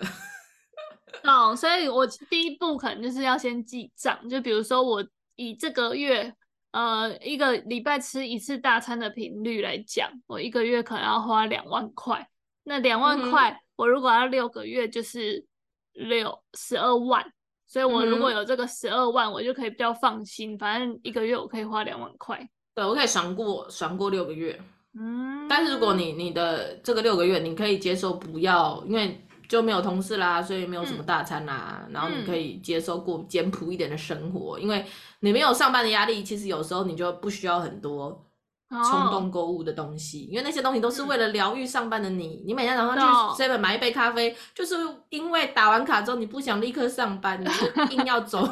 [1.25, 6.35] 哦，所以我第一步可能就是要先记账，就比如说我以这个月，
[6.73, 12.29] 呃，一个礼拜吃一次大餐的频率来讲，我一个月可能要花两万块。
[12.65, 15.45] 那两万块，我如果要六个月，就是
[15.93, 17.25] 六十二万。
[17.67, 22.49] 所以我如果有这个十二万，我就可以比较放心，反正一个月我可以花两万块。
[22.75, 24.59] 对，我可以爽过爽过六个月。
[24.99, 29.21] 嗯，但是如果你你的这个六个月，你可以接受不要，因为。
[29.49, 31.83] 就没有同事啦，所以没有什么大餐啦。
[31.87, 34.85] 嗯、然后你可以接受过简朴一点的生活，嗯、因为
[35.21, 36.23] 你没有上班的压力。
[36.23, 38.25] 其实有时候你就不需要很多
[38.71, 42.43] 冲动购物的东西，哦、因为那些东西都是为了疗愈上班的你。
[42.43, 44.77] 嗯、你每天早上去 Seven 买一杯咖啡，哦、就是
[45.09, 48.47] 因为打完卡之后你不想立刻上班，你就硬要走，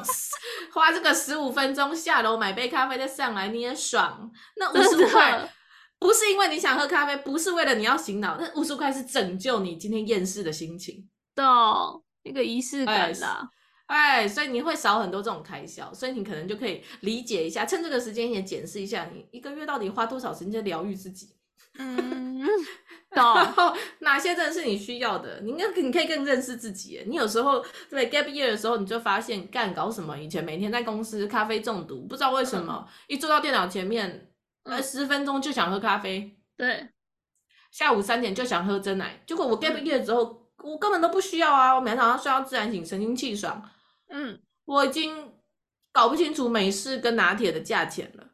[0.73, 4.31] 花这个十五分钟下楼买杯咖啡再上来，你也爽。
[4.57, 5.47] 那五十块。
[5.99, 11.45] 不是因为你想喝咖啡，不是为了你要醒脑，那五十块是拯救你今天厌世的心情，懂
[12.23, 13.49] 那个仪式感啦，
[13.87, 21.35] 哎，哎，所以你会少很多这种开销，所以你可能就可以理解一下，趁这个时间也检视一下，你一个月到底花多少时间疗愈自己，
[21.79, 22.47] 嗯，
[23.11, 34.31] 然后哪些真的是你需要的，你应该你可以更认识自己，你有时候对 gap year 的时候，你就发现干搞什么，以前每天在公司咖啡中毒，不知道为什么，嗯、一坐到电脑前面。
[34.67, 36.89] 呃，十分钟就想喝咖啡，对，
[37.71, 43.63] 下午三点就想喝真奶，结果我 gap year 之后，嗯、我根本都不需要啊，我每天早上睡到自然醒，神清气爽，
[44.09, 45.33] 嗯，我已经
[45.93, 48.25] 搞不清楚美式跟拿铁的价钱了。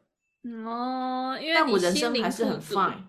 [0.69, 3.03] 哦，因为但我人生还是很 fine。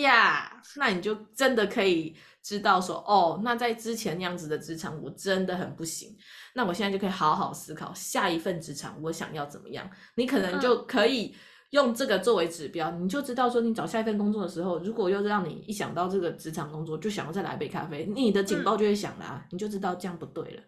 [0.00, 6.16] 呀，yeah, 那你就真的可以知道说，哦，那在之前那样子的职场，我真的很不行。
[6.54, 9.88] 那我现在就可以好好思考下一份职场我想要怎么样。
[10.14, 11.36] 你可能就可以
[11.70, 20.62] 用这个作为指标，嗯、你就知道说，你找下一份工作的时候，如果又让你一想到这个职场工作，就想要再来杯咖啡，你的警报就会响啦，嗯、你就知道这样不对了。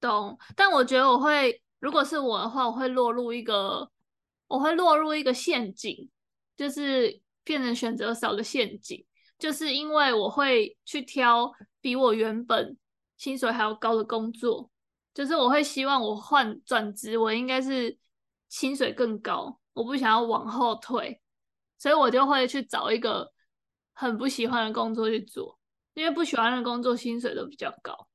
[0.00, 3.90] 懂，但我觉得我会，如果是我的话，我会落入一个，
[4.48, 6.08] 我会落入一个陷阱，
[6.56, 7.20] 就是。
[7.42, 9.02] 变成选择少的陷阱，
[9.38, 12.76] 就是因为我会去挑比我原本
[13.16, 14.70] 薪水还要高的工作，
[15.14, 17.96] 就是我会希望我换转职，我应该是
[18.50, 21.20] 薪水更高，我不想要往后退，
[21.78, 23.32] 所以我就会去找一个
[23.92, 25.58] 很不喜欢的工作去做，
[25.94, 28.08] 因为不喜欢的工作薪水都比较高。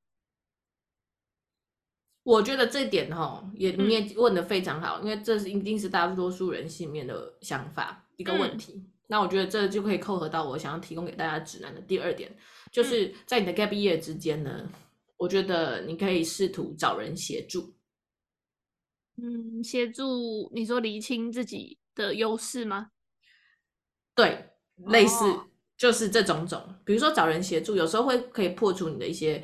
[2.22, 8.72] 我觉得这点哈，也你也问的非常好，嗯、因为这是一定是大多数人心里面的想法一个问题。
[8.74, 12.28] 嗯那我觉得这就可以扣合到我想要提供给大家指南的第二点，
[12.72, 14.70] 就是在你的 gap year 之间呢，嗯、
[15.16, 17.72] 我觉得你可以试图找人协助。
[19.16, 22.90] 嗯，协助你说厘清自己的优势吗？
[24.14, 24.50] 对，
[24.86, 25.24] 类似
[25.76, 29.42] 就是这种种，哦、比如说找人协助，有时候会可以破除你的一些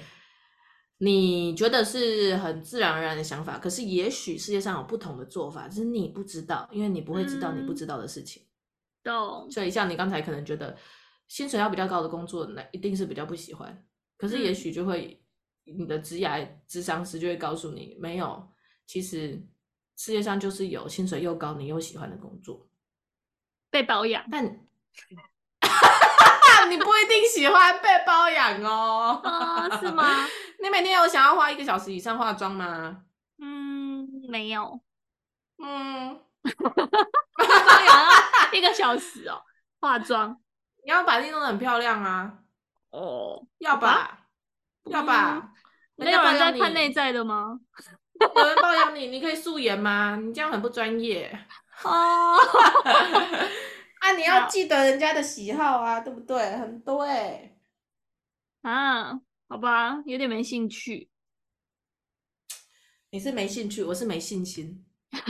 [0.98, 8.42] 你觉得是很自然而然的想法，可是也许世界上有不同的做法，只是你不知道，因为你不会知道你不知道的事情。
[8.42, 8.46] 嗯
[9.04, 10.78] 懂，所以像你刚才可能觉得
[11.26, 13.84] 薪水要比较高的工作，那一定是比较不喜欢。
[14.16, 15.20] 可是也许就会、
[15.66, 18.48] 嗯、你的职涯智商师就会告诉你，没有，
[18.86, 19.44] 其实
[19.96, 22.66] 世界上就是有薪水又高你又喜欢的工作，
[23.70, 24.24] 被包养。
[24.30, 24.44] 但
[26.70, 30.26] 你不一定喜欢被包养哦，啊，是吗？
[30.62, 33.04] 你每天有想要花一个小时以上化妆吗？
[33.38, 34.80] 嗯，没有。
[35.58, 36.20] 嗯。
[38.52, 39.42] 一个小时哦，
[39.80, 40.38] 化妆，
[40.84, 42.38] 你要把自己弄得很漂亮啊！
[42.90, 44.26] 哦，要吧，
[44.84, 45.52] 要吧？
[45.96, 47.60] 没有人在看内在的吗？
[48.22, 50.16] 有人包养你，你可以素颜吗？
[50.16, 51.38] 你这样很不专业
[51.82, 52.36] 哦。
[54.00, 56.56] 啊，你要记得人家的喜好啊，对不对？
[56.56, 57.56] 很对
[58.62, 61.08] 啊，好吧，有点没兴趣。
[63.10, 64.84] 你是没兴趣，我是没信心。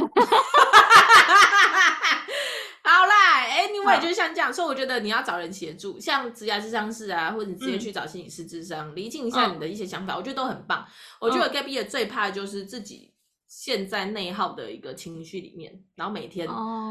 [3.83, 10.87] 因为就是像这样，所以我觉得你要找人协助，像职涯智商师啊，或者你直接去找心理师智商，厘、嗯、清一下你的一些想法，嗯、我觉得都很棒。
[11.21, 13.13] 我觉得 gap year 最怕的就是自己
[13.49, 16.49] 陷在内耗的一个情绪里面，然后每天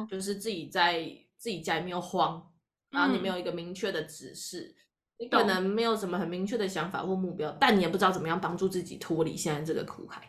[0.10, 1.02] 就是自己在
[1.38, 2.46] 自己家里面慌，
[2.90, 4.76] 然后你没有一个明确的指示，嗯、
[5.20, 10.22] 你可能没有什么很明确的想法或目标，但你也不知道怎么样帮助自己脱离现在这个苦海。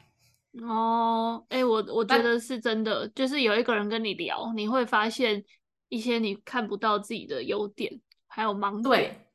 [0.63, 5.45] 哦，哎、欸，我我觉得是真的，就是有一个人跟你聊，你会发现。
[5.93, 9.29] 一些你看不到自己的优点，还有盲点。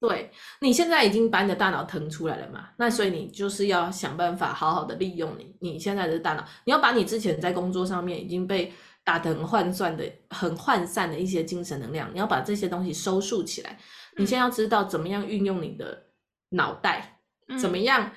[0.00, 0.30] 对，对，
[0.62, 2.70] 你现在已经把你的大脑腾出来了嘛？
[2.78, 6.48] 那所以你就是要想办法好好的利用你你现在的大脑。
[6.64, 8.72] 你要把你之前在工作上面已经被
[9.04, 13.78] 打得很涣散的、很涣散的一些精神能量，你要把这些东西收束起来。
[14.16, 16.06] 你现在要知道怎么样运用你的
[16.48, 18.10] 脑袋，嗯、怎么样，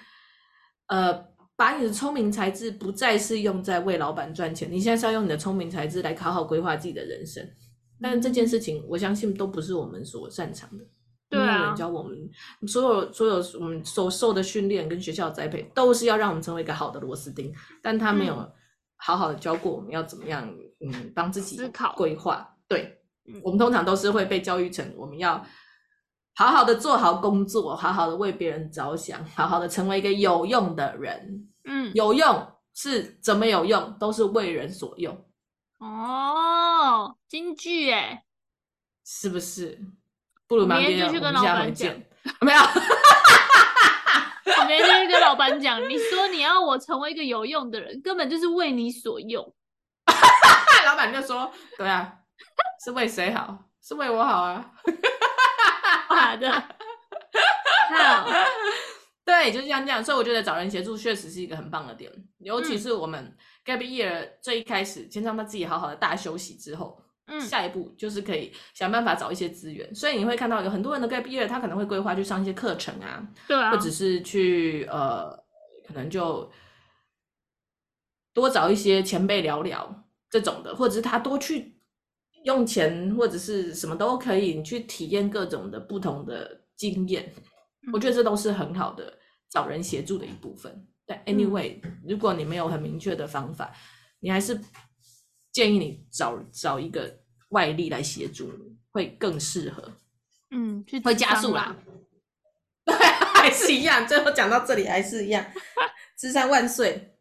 [0.87, 1.33] 呃。
[1.55, 7.47] 把你的聪明才智不再是用在为老板赚钱，你现在是要用你的聪明才智来好好规划自己的人生。
[8.03, 10.83] 但是这件事情，我相信都不是我们所擅长的。
[11.29, 12.29] 对啊，没有人教我们，
[12.67, 17.51] 所有所有我们所受的训练跟学校的栽培，都是要让我们成为一个好的螺丝钉。
[17.81, 18.35] 但他没有
[18.97, 20.53] 好好的教过我们要怎么样，
[20.85, 21.57] 嗯，帮自己
[21.95, 22.55] 规划。
[22.67, 23.01] 对，
[23.41, 25.43] 我们通常都是会被教育成我们要。
[26.35, 31.47] 好好的做好工作，好好的为别人着想，好好的成为一个有用的人。
[31.65, 33.95] 嗯，有用是怎么有用？
[33.99, 35.15] 都是为人所用。
[35.79, 36.33] 哦，
[37.27, 38.23] 金句哎，
[39.05, 39.79] 是不是？
[40.47, 41.93] 不如明天就去跟老板讲。
[42.41, 45.81] 没有，我明天就去跟老板讲。
[45.89, 49.53] 你说你要我成为一个有用的人，根本就是为你所用。
[50.85, 52.13] 老板就说：“对啊，
[52.83, 53.57] 是为谁好？
[53.81, 54.71] 是为我好啊。”
[56.07, 56.51] 好的，
[57.95, 58.27] 好，
[59.25, 75.31] 对，就是这样这样，所以我觉得找人协助确实是一个很棒的点，尤其是我们 gap year 最一开始先让他自己好好的大休息之后，嗯，下一步就是可以想办法找一些资源，所以你会看到有很多人的 gap year，他可能会规划去上一些课程啊，对啊，或者是去呃，
[75.87, 76.51] 可能就
[78.33, 81.71] 多找一些前辈聊聊这种的，或者是他多去。
[82.43, 87.33] 用钱或者是什么都可以，你去体验各种的不同的经验，
[87.91, 89.17] 我觉得这都是很好的
[89.49, 90.87] 找人协助的一部分。
[91.05, 93.73] 但 anyway，如果你没有很明确的方法，
[94.19, 94.57] 你还是
[95.51, 97.19] 建议你找找一个
[97.49, 99.91] 外力来协助你，会更适合。
[100.51, 101.75] 嗯，会加速啦。
[102.85, 102.95] 对，
[103.35, 104.07] 还是一样。
[104.07, 105.45] 最后讲到这里还是一样。
[106.17, 107.17] 智商万岁。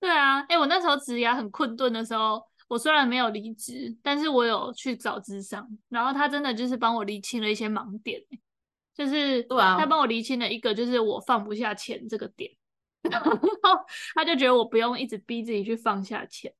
[0.00, 8.22] 对啊，哎、欸，我那时候职涯很困顿的时候，我虽然没有离职，但是我有去找智商，然后他真的就是帮我理清了一些盲点，
[8.98, 12.50] 就是对啊，他帮我厘清了一个就是我放不下钱这个点，
[13.08, 13.30] 然后
[14.14, 16.52] 他就觉得我不用一直逼自己去放下钱，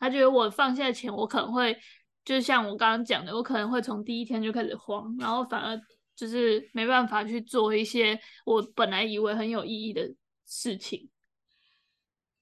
[0.00, 1.78] 他觉得我放下钱，我可能会
[2.24, 5.80] 就像我刚刚讲的，我可能会从第一天就开始慌，然后反而
[6.16, 10.12] 就是没办法去做一些我本来以为很有意义的
[10.44, 11.08] 事情。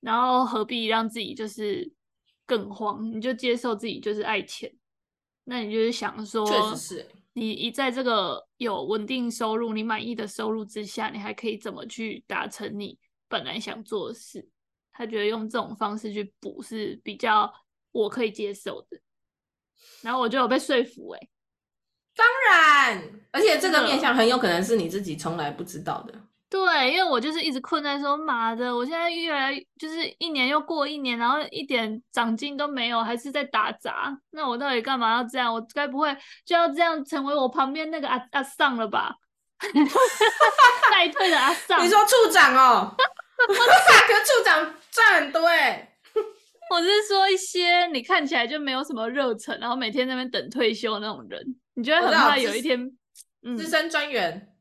[0.00, 1.92] 然后何必让自己就是
[2.44, 3.08] 更慌？
[3.12, 4.68] 你就接受自己就是爱钱，
[5.44, 12.98] 那你就是想说，确实是你一在这个有稳定收入、你满意的收入之下，你还可以怎么去达成你
[13.28, 14.48] 本来想做的事？
[14.92, 17.52] 他觉得用这种方式去补是比较
[17.92, 19.00] 我可以接受的，
[20.02, 21.30] 然后我就有被说服哎、欸，
[22.14, 26.14] 当然，而且这个面向很有可能是你自己从来不知道的。
[26.52, 34.14] 对，因为我就是一直困在说妈的，我现在越来就是一年又过一年，然后一点长进都没有，还是在打杂。
[34.32, 35.50] 那我到底干嘛要这样？
[35.50, 39.14] 我该不会就要这样成为我旁边那个阿阿桑了吧？
[40.92, 41.82] 代退的阿桑。
[41.82, 42.94] 你说处长哦？
[43.48, 45.88] 我大哥处长赚很多哎。
[46.68, 51.42] 我是说一些你看起来就没有什么热忱，然后每天在那边等退休那种人，
[51.76, 52.78] 你觉得很怕有一天，
[53.42, 54.51] 嗯，资深专员。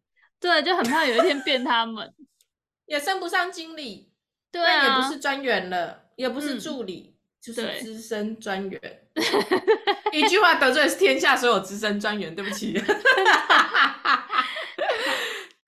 [0.42, 2.12] 对，就很怕有一天变他们，
[2.88, 4.12] 也升不上经理，
[4.52, 8.82] 对啊，也不是专员了，也不是助理，嗯、就是资深专员。
[10.12, 12.82] 一句话得罪的是天下所有资深专员，对不起。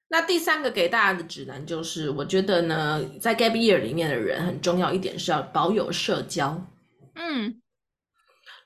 [0.10, 6.60] 那第三个给大家的指南就是，我觉得呢，在 Gap Year 里面的人很重要一点是要保有社交。
[7.16, 7.62] 嗯，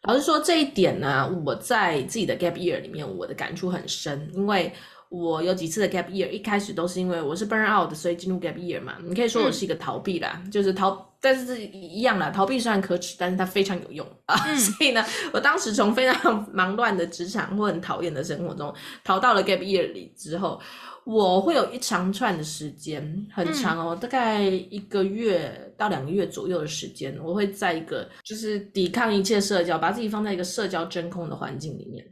[0.04, 4.74] 老实说这一点呢，我在自己的 Gap Year 里面，我的感触很深，因为。
[5.10, 8.98] 我有几次的 gap year，一开始都是因为我是 burn out，所以进入 gap year 嘛。
[9.04, 12.30] 你可以说我是一个逃避啦，嗯、就是逃，但是是一样啦。
[12.30, 14.36] 逃避虽然可耻，但是它非常有用啊。
[14.48, 20.60] 嗯、 所以呢，我当时从非常忙乱的职场或很讨厌的生活中逃到了 gap year 里之后，
[21.06, 32.06] 我会有一长串的时间，很长哦，嗯、大概一个月到两个月左右的时间，我会在一个就是抵抗一切社交，把自己放在一个社交真空的环境里面。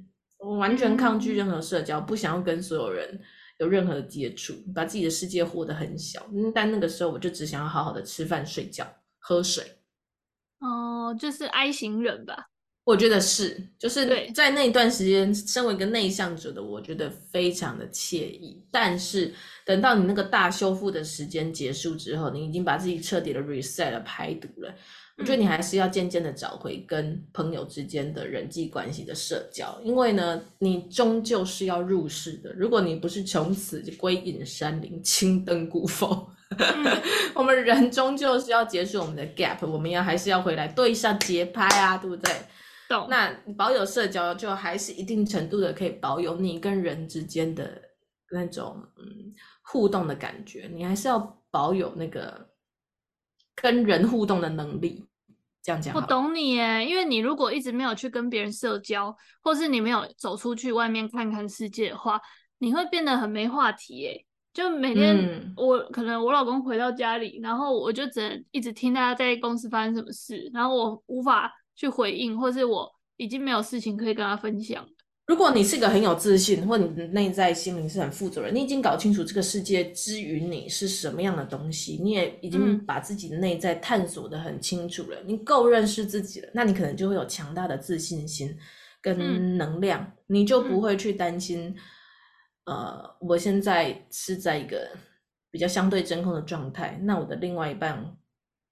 [0.46, 3.20] 我完全抗拒任何社交，不想要跟所有人
[3.58, 6.24] 有任何的接触，把自己的世界活得很小。
[6.54, 8.86] 但那个时候，我就只想要好好的吃饭、睡觉、
[9.18, 9.64] 喝水。
[10.60, 12.46] 哦，就是 I 型人吧？
[12.84, 18.64] 我觉得是，就是在那一段时间，身为一个内向者的我，觉得非常的惬意。
[18.70, 19.34] 但是
[19.66, 24.72] 等到你那个大修复的时间结束之后，你已经把自己彻底的 reset 了、排毒了。
[25.18, 32.52] 我觉得你还是要渐渐的找回跟朋友之间的人际关系的社交，因为呢，你终究是要入世的。
[32.54, 37.02] 如果你不是从此就归隐山林、青灯古佛，嗯、
[37.34, 42.34] 我们人终究是要结束我们的 gap，我们要还是要回来对上节拍啊，对不对？
[42.90, 43.08] 懂。
[43.10, 47.82] 那保有社交，就还是一定程度的可以保有你跟人之间的
[48.32, 52.54] 那种嗯互动的感觉，你还是要保有那个。
[53.56, 55.06] 跟人互动的能力，
[55.64, 55.96] 这样讲。
[55.96, 62.20] 我懂你耶，因为你如果一直没有去跟别人社交，或是你没有走出去外面看看世界的话，
[62.60, 64.26] 你会变得很没话题耶。
[64.54, 74.88] 就每天、嗯、我可能我老公回到家里，然后我就只能一直听他在公司发生什么事，然后我无法去回应，或是我已经没有事情可以跟他分享。
[75.28, 88.56] 如果你是个很有自信，或你的内在心灵是很负责任，你已经搞清楚这个世界之于你是什么样的东西，你也已经把自己的内在探索的很清楚了，嗯、你够认识自己了，那你可能就会有强大的自信心
[89.02, 91.76] 跟能量，嗯、你就不会去担心，
[92.66, 94.88] 嗯、呃，我现在是在一个
[95.50, 98.16] 比较相对真空的状态，那我的另外一半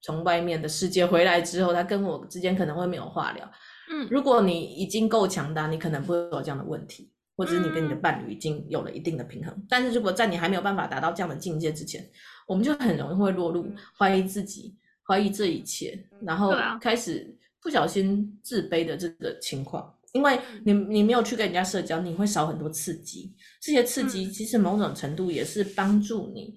[0.04, 3.52] 从外面的世界回来之后，他跟我之间可能会没有话聊。
[3.92, 9.54] 嗯，如果你已经够强大，你可能不会有这样的问题，或者是你跟你的伴侣已经有了一定的平衡。
[9.56, 12.10] 嗯、但是如果在你还没有办法达到这样的境界之前，
[12.48, 14.76] 我们就很容易会落入怀疑自己、
[15.08, 19.94] 怀疑这一切，然后开始不小心自卑的这个情况。
[20.14, 23.34] 因为你你没有去跟人家社交，你会少很多刺激。
[23.60, 26.54] 这些刺激其实某种程度也是帮助你，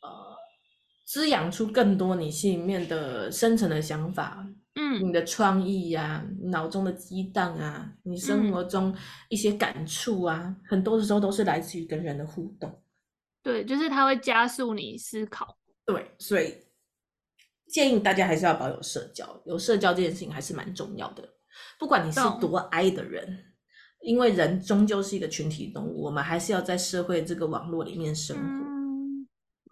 [0.00, 0.08] 呃，
[1.04, 4.46] 滋养出更多你心里面的深层的想法。
[4.80, 8.96] 嗯，你的创意呀、啊，脑中的激荡啊，你生活中
[9.28, 12.82] 一些感触啊，嗯、很多的时候都是来自于跟人的互动。
[13.42, 15.58] 对，就是它会加速你思考。
[15.84, 16.54] 对，所以
[17.66, 21.28] 建议大家还是要保有社交，有社交这件事情还是蛮重要的。
[21.78, 23.44] 不管你是多 I 的人，嗯、
[24.00, 28.42] 因为人终究是一个群体动物，我们还是要在社会这个网络里面生活。
[28.42, 28.59] 嗯，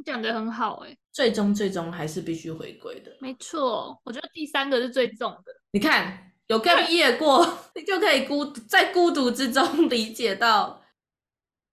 [0.04, 3.16] 讲得很好哎、欸，最终最终还是必须回归的。
[3.20, 5.52] 没错，我觉得第三个是最重的。
[5.72, 10.82] 你看，有 gap year 过， 你就可以孤在孤独之中理解到，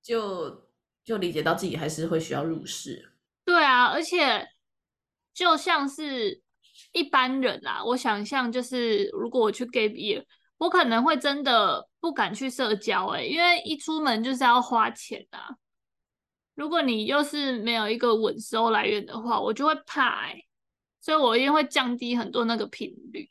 [0.02, 0.70] 就
[1.04, 3.14] 就理解到自己还是会需要入世。
[3.44, 4.48] 对啊，而且。
[5.36, 6.42] 就像是
[6.94, 10.24] 一般人啦，我想象就是，如果我去 gap year，
[10.58, 15.50] 我可能会真的不敢去社交哎、欸，因为一出门就是要花钱啊。
[16.56, 20.46] 如果你又是没有一个稳收来源的话，我就会怕哎、欸，
[21.00, 23.30] 所以我一定会降低很多那个频率。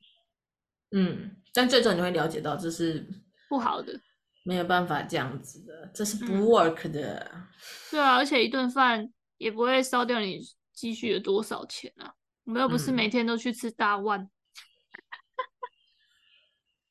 [0.92, 3.04] 嗯，但最终你会了解到这是
[3.48, 4.00] 不好的，
[4.44, 7.28] 没有办法这样子的，这是不 work 的。
[7.34, 7.48] 嗯、
[7.90, 10.40] 对啊，而且一顿饭也不会烧掉你。
[10.74, 12.12] 积蓄的多少钱啊？
[12.42, 14.18] 我们又不是每天都去吃大碗。
[14.18, 14.30] 嗯、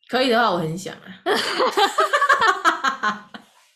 [0.07, 1.21] 可以的话，我很想啊。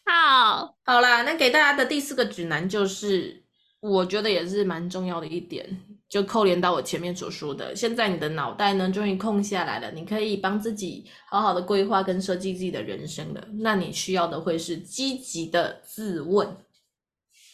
[0.08, 3.44] 好，好啦，那给大家的第四个指南就是，
[3.82, 5.78] 我觉得也是蛮重要的一点，
[6.08, 7.76] 就扣连到我前面所说的。
[7.76, 13.48] 现在你的脑袋呢，终于空下来了，你可以帮自己好好的规划跟设计自己的人生了。
[13.60, 16.56] 那你需要的会是积极的自问，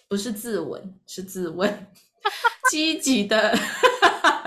[0.08, 1.88] 不是自问，是自问。
[2.70, 3.52] 积极的，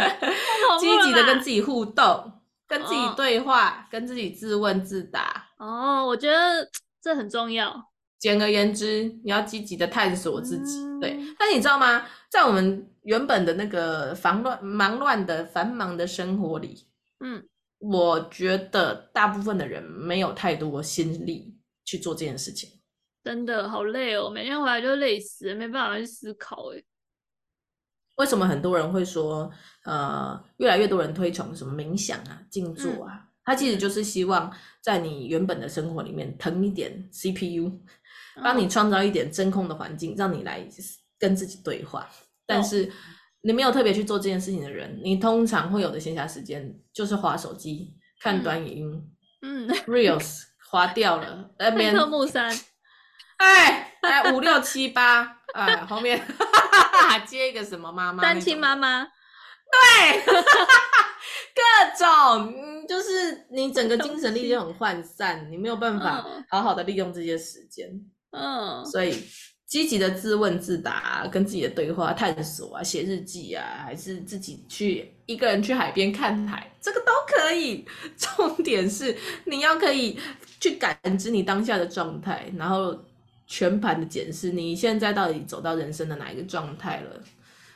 [0.81, 2.33] 积极的跟自己互动，
[2.69, 5.49] 跟自己对话，哦、跟自己自问自答。
[5.59, 6.71] 哦，我觉得
[7.03, 7.91] 这很重要。
[8.19, 10.79] 简而言之，你要积极的探索自己。
[10.79, 12.07] 嗯、对，但你知道吗？
[12.31, 16.87] 在我们原本的那个烦乱、忙乱的繁忙的生活里，
[17.21, 17.47] 嗯，
[17.79, 22.71] 我觉得大部分的人没有太多心力去做这件事情。
[23.23, 26.73] 真的好累哦，每天回来就累死，没办法去思考。
[26.75, 26.83] 哎。
[28.17, 29.51] 为什么很多人会说，
[29.85, 33.13] 呃，越来越多人推崇什么冥想啊、静坐啊？
[33.15, 34.51] 嗯、他其实就是希望
[34.83, 37.79] 在你原本的生活里面腾一点 CPU，
[38.43, 40.67] 帮你创造一点真空的环境，让你来
[41.19, 42.09] 跟自己对话。
[42.47, 42.91] 但是
[43.43, 49.11] 你没有特别去做这件事情的人，你通常会有的闲暇时间就是划手机、看短影音，
[49.43, 52.51] 嗯，Reels 划掉了，那边特木三，
[53.39, 56.23] 哎哎五六七八，哎后面。
[57.25, 58.23] 接一个什么妈妈？
[58.23, 60.37] 单亲妈妈，对， 各
[61.99, 67.89] 种，嗯，就是你整个精神力就很涣散，你没有办法好好的利用这些时间，
[68.37, 69.17] 嗯，所以
[69.67, 77.85] 积极的自问自答，跟自己的对话、探索啊，写日记啊，还是自己去一个人去海边看海，这个都可以。
[78.17, 79.17] 重点是
[79.47, 80.19] 你要可以
[80.61, 82.97] 去感知你当下的状态，然后。
[83.49, 87.23] 全盘的检视，你现在到底走到人生的哪一个状态了？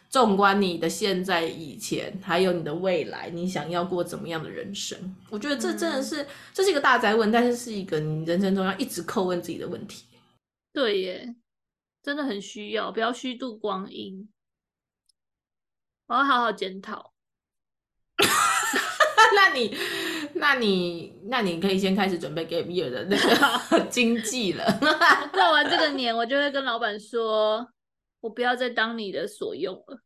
[0.09, 4.99] 纵观你的现在、以前，还有你的未来，你想要过怎么样的人生？
[5.29, 10.03] 我觉得这真的是，嗯、这是一个大灾问，但是是一个你人生中要一直叩问自己的问题。
[10.73, 11.35] 对耶，
[12.03, 14.29] 真的很需要，不要虚度光阴。
[16.07, 17.13] 我要好好检讨。
[19.35, 19.77] 那你？
[20.35, 24.65] 那你那你可以先开始准备 gap year 的那个 经济了。
[25.33, 27.69] 过完这个 年，我就会跟老板说，
[28.21, 30.01] 我不要再当你的所用了，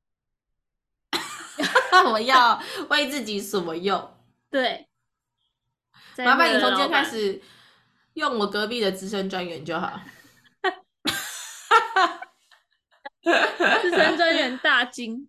[2.11, 4.17] 我要为自己所用。
[4.51, 4.89] 对，
[6.19, 7.41] 麻烦你从今天开始
[8.15, 10.01] 用我隔壁的资深专员就好。
[13.81, 15.29] 资深专员大惊，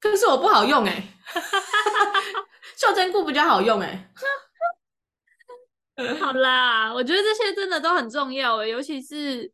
[0.00, 1.14] 可是我不好用哎、欸。
[2.76, 4.10] 袖珍菇比较好用哎，
[6.18, 9.52] 好啦，我觉得这些真的都很重要哎，尤其是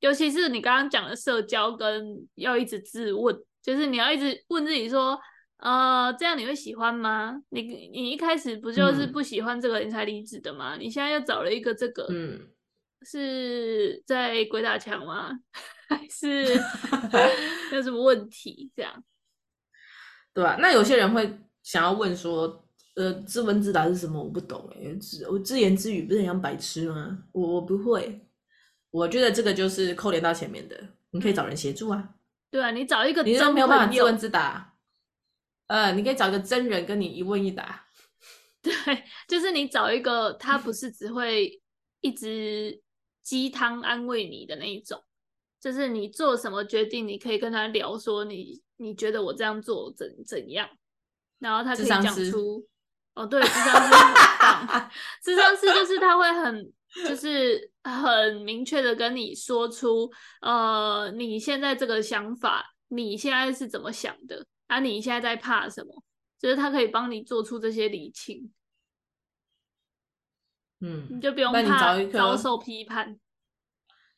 [0.00, 5.20] 尤其是你刚刚讲的社交跟要一直自问，就是你要一直问自己说，
[5.58, 7.42] 呃，这样你会喜欢吗？
[7.50, 10.76] 你你一开始不就是不喜欢这个人才离职的吗？
[10.76, 12.48] 嗯、你现在又找了一个这个，嗯，
[13.04, 15.30] 是在鬼打墙吗？
[15.88, 16.44] 还是
[17.72, 18.70] 有什么问题？
[18.74, 19.04] 这样，
[20.32, 20.56] 对吧、啊？
[20.60, 21.38] 那有些人会。
[21.64, 24.20] 想要问说，呃，自问自答是什么？
[24.20, 27.22] 我不懂哎，自我自言自语不是很像白痴吗？
[27.30, 28.26] 我我不会，
[28.90, 30.76] 我觉得这个就是扣连到前面的，
[31.12, 32.16] 你可以找人协助啊。
[32.50, 34.74] 对啊，你找一个，你都没有办法自问自答，
[35.68, 37.86] 呃，你可以找一个真人跟你一问一答。
[38.60, 38.72] 对，
[39.28, 41.62] 就是你找一个他不是只会
[42.00, 42.82] 一直
[43.22, 45.02] 鸡汤安慰你的那一种，
[45.60, 50.68] 就是你做什么决定，你可以跟他聊说你你觉得我这样做怎怎样。
[51.38, 52.64] 然后他可以讲出，
[53.14, 54.14] 哦，对，智商师很
[54.68, 54.90] 棒，
[55.24, 56.72] 咨商师就是他会很，
[57.04, 60.08] 就是很明确的跟你说出，
[60.40, 64.46] 呃，你现在这个想法，你现在是怎么想的？
[64.68, 66.04] 啊，你现在在怕什么？
[66.38, 68.52] 就是他可以帮你做出这些理清，
[70.82, 73.18] 嗯，你就不用怕遭受批判。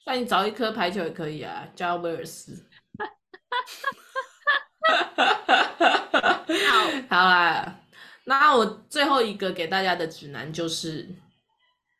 [0.06, 2.66] 那你找一颗排球也可以啊，叫威尔斯。
[6.68, 7.80] 好，好啦，
[8.24, 11.08] 那我最后一个给大家的指南就是，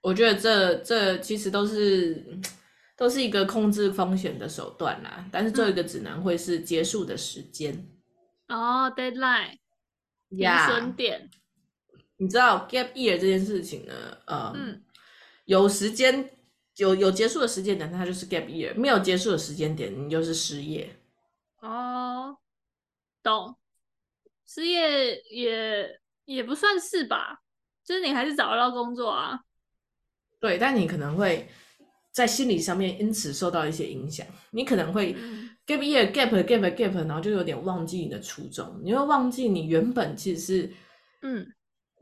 [0.03, 2.39] 我觉得这这其实都是
[2.97, 5.25] 都是一个控制风险的手段啦。
[5.33, 7.87] 但是最后一个指南会是结束的时间。
[8.49, 9.59] 哦，deadline，
[10.31, 11.31] 停损点。
[12.17, 13.93] 你知道 gap year 这件事情呢？
[14.27, 14.83] 呃、嗯，
[15.47, 16.31] 有时间
[16.77, 20.97] 有有结束的时间点，它就是 gap year；没有结束的时间点，你就是失业。
[21.61, 22.37] 哦，
[23.23, 23.57] 懂。
[24.47, 27.41] 失业也也不算是吧，
[27.85, 29.41] 就是你还是找得到工作啊。
[30.39, 31.49] 对，但你可能会
[32.13, 34.27] 在心理上面因此受到一些影响。
[34.51, 35.15] 你可能会
[35.67, 40.71] gap year gap gap gap，然后就有点忘记你的初衷，你会忘记你原本其实是
[41.23, 41.51] 嗯，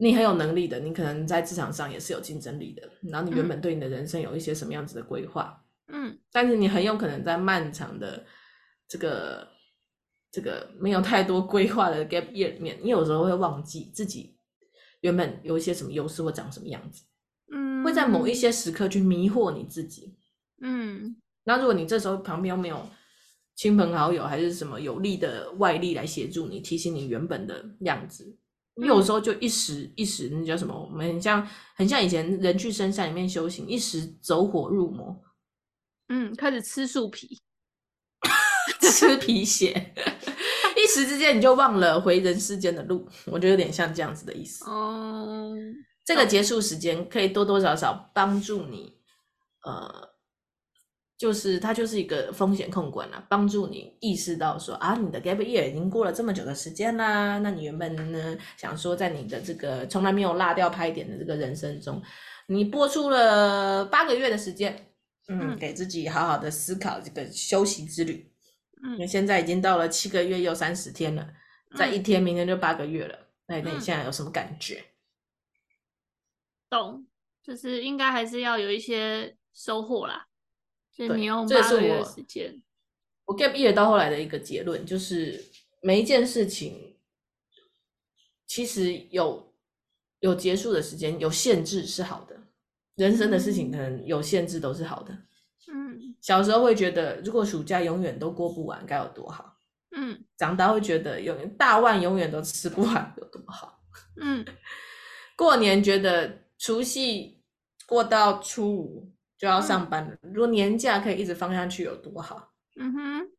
[0.02, 8.24] 你很有能力的，你可能在职场上也是有竞争力的，然后你原本对你的人生有一些什么样子的规划，嗯，但是你很有可能在漫长的
[8.88, 9.48] 这个。
[10.34, 14.34] 这个没有太多规划的 gap year 里面，你有时候会忘记自己
[15.02, 17.04] 原本有一些什么优势或长什么样子，
[17.52, 20.16] 嗯，会在某一些时刻去迷惑你自己，
[20.62, 22.88] 嗯，那如果你这时候旁边又没有
[23.54, 28.34] 亲朋好友还是什么有力的外力来协助你，提醒你原本的样子，
[28.74, 30.74] 你有时候就一时一时那叫什么？
[30.74, 31.46] 我们很像
[31.76, 35.22] 很像以前人去深山里面修行，一时走火入魔，
[36.08, 37.38] 嗯，开始吃树皮。
[38.80, 39.94] 吃皮鞋，
[40.76, 44.64] 一时之间你就忘了回人世间的路，我觉得有点像这样子的意思。
[44.68, 45.54] 哦，
[46.04, 48.98] 这个结束时间可以多多少少帮助你，
[49.64, 50.08] 呃，
[51.22, 62.02] 就是它就是一个风险控管啦，帮助你意识到说啊，你的 gap year 已经过了这么久的时间啦，那你原本呢想说在你的这个从来没有落掉拍点的这个人生中，
[62.48, 64.92] 你播出了八个月的时间，
[65.28, 68.28] 嗯，给自己好好的思考这个休息之旅。
[68.82, 71.24] 嗯，现在已经到了七个月又三十天了，
[71.76, 73.16] 再一天，明天就八个月了。
[73.46, 74.82] 那、嗯、那你现在有什么感觉？
[76.68, 77.06] 懂，
[77.44, 80.26] 就是应该还是要有一些收获啦。
[80.94, 82.62] 就你用八个月时间，
[83.24, 85.42] 我 gap year 到后来的一个结论就是，
[85.80, 86.96] 每一件事情
[88.46, 89.54] 其实有
[90.20, 92.38] 有结束的时间，有限制是好的。
[92.96, 95.16] 人生的事情可能有限制都是好的。
[95.72, 99.56] 嗯小时候会觉得，如果暑假永远都过不完，该有多好。
[99.96, 103.80] 嗯，长大会觉得，永大碗永远都吃不完，有多好。
[104.20, 104.44] 嗯，
[105.36, 107.42] 过年觉得除夕
[107.86, 109.10] 过到初五
[109.42, 112.52] 就要上班了，嗯，如果年假可以一直放下去，有多好。
[112.76, 113.32] 嗯哼，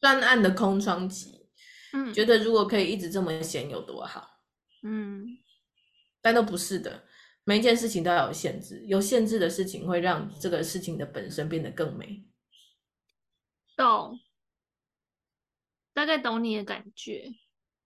[0.00, 1.48] 专案的空窗期，
[1.92, 4.40] 嗯，觉得如果可以一直这么闲，有多好。
[4.84, 5.36] 嗯，
[6.20, 7.02] 但都不是的。
[7.42, 12.24] 每一件事情都要有限制，有限制的事情会让这个事情的本身变得更美。
[13.76, 14.20] 懂，
[15.92, 17.32] 大概懂你的感觉。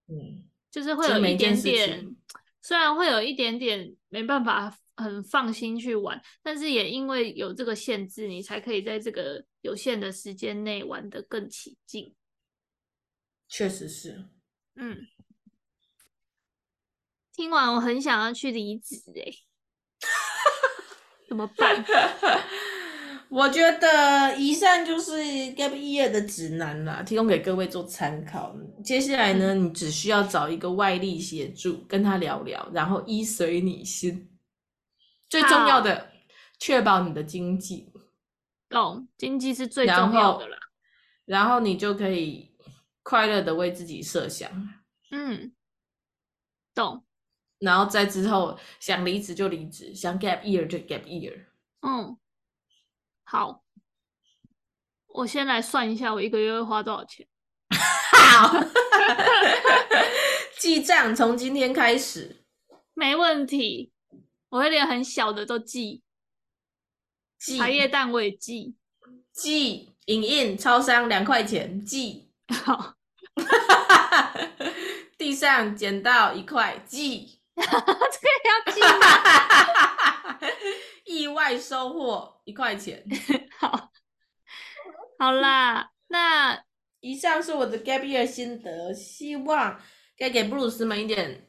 [0.05, 2.15] 嗯，就是会有一点点，
[2.61, 12.13] 虽然会有一点点没办法很放心去玩，但是也因为有这个限制，你才可以在这个有限的时间内玩得更起劲。
[13.47, 14.25] 确实是。
[14.75, 14.97] 嗯，
[17.33, 19.33] 听完我很想要去离职诶。
[21.29, 21.85] 怎么办？
[23.29, 28.55] 我觉得以上就是 gap year 的指南啦，提供给各位做参考。
[28.83, 34.29] 接下来呢，你只需要找一个外力协助，跟他聊聊，然后依随你心。
[35.29, 36.11] 最重要的，
[36.59, 37.91] 确保你的经济。
[38.69, 40.57] 懂，经济是最重要的啦。
[41.25, 42.55] 然后，你就可以
[43.03, 44.49] 快乐的为自己设想。
[45.11, 45.53] 嗯，
[46.73, 47.03] 懂。
[47.59, 51.45] 然后在之后想离职就离职，想 gap year 就 gap year。
[51.81, 52.17] 嗯，
[53.23, 53.63] 好，
[55.07, 57.27] 我先来算一下，我一个月会花多少钱。
[58.11, 58.59] 好，
[60.59, 62.45] 记账从今天开始。
[62.93, 63.91] 没问题，
[64.49, 66.03] 我会连很小的都记。
[67.37, 68.75] 记茶叶蛋我也记。
[69.31, 72.31] 记影印超商两块钱记。
[72.65, 72.95] 好。
[75.17, 77.41] 地上捡到一块记。
[77.57, 77.69] 这个
[78.45, 80.39] 要记吗？
[81.05, 83.03] 意外收获一块钱。
[83.57, 83.91] 好，
[85.17, 86.63] 好啦，那
[86.99, 89.79] 以上是我的 gap year 心得，希望
[90.17, 91.46] 可以给布鲁斯们一点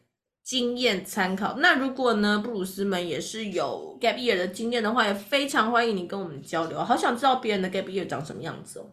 [0.49, 1.59] 经验参考。
[1.59, 6.83] 那如果呢，布鲁斯们也是有 gap year 的经验的话，也非常欢迎你跟我们交流。
[6.83, 8.91] 好想知道别人的 gap year 长什么样子哦。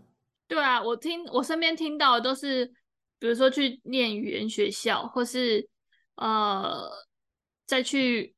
[0.49, 2.65] 对啊，我听我身边听到的都是
[3.19, 5.65] 比如说去念语言学校，或是
[6.15, 6.91] 呃
[7.65, 8.35] 再去，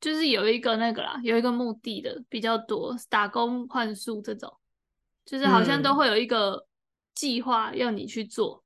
[0.00, 4.52] 就是有一个那个啦，有一个目的的比较多，打工换宿这种，
[5.24, 6.66] 就是好像都会有一个
[7.14, 8.64] 计划要你去做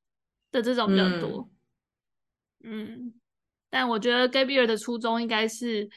[0.50, 1.50] 的这种比较多。
[2.62, 3.20] 嗯，嗯，
[3.71, 5.89] 但我觉得 gap year 的初衷应该是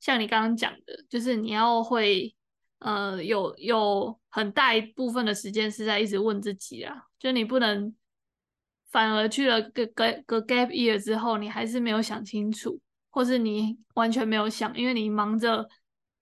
[0.00, 2.34] 像你刚刚讲的，就是你要会
[2.78, 7.94] 呃有有很大一部分的时间是在一直问自己啊，就你不能。
[8.88, 15.68] 反而去了个个个 gap year 之后，你还是没有想清楚，或是你完全没有想，因为你忙着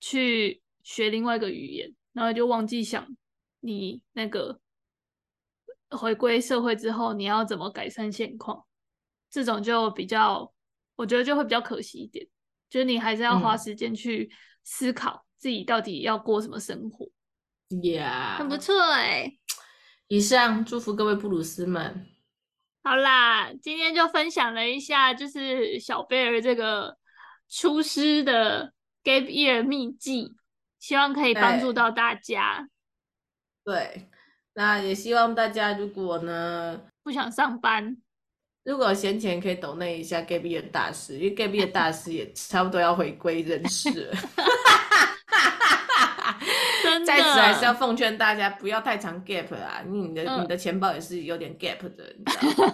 [0.01, 3.07] 去学另外一个语言，然后就忘记想
[3.61, 4.59] 你那个
[5.91, 8.65] 回归社会之后你要怎么改善现况，
[9.31, 10.53] 这种就比较，
[10.97, 12.27] 我觉得就会比较可惜一点，
[12.71, 14.31] 就是你还是要花时间去
[14.63, 17.07] 思考自己到底要过什么生活。
[17.71, 19.33] Yeah，很不错哎。
[20.09, 22.07] 以上祝福各位布鲁斯们。
[22.83, 26.99] 好啦，今天就分享了一下，就是小贝儿这个
[27.49, 30.35] 出师的 gap year 秘籍，
[30.79, 32.69] 希望可以帮助到大家。
[33.65, 34.11] 对，
[34.53, 37.97] 那也希望大家如果呢不想上班，
[38.65, 44.17] 如果闲钱可以抖那一下 gap year 大师，因为 gap year 大师也差不多要回归人世了。
[47.05, 52.73] 在此还是要奉劝大家不要太长 gap 啊，你的、嗯、你的钱包也是有点 gap 的，你知道吗？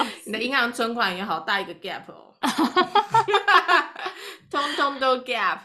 [0.24, 2.32] 你的银行存款也好大一个 gap 哦，
[4.50, 5.58] 通通都 gap。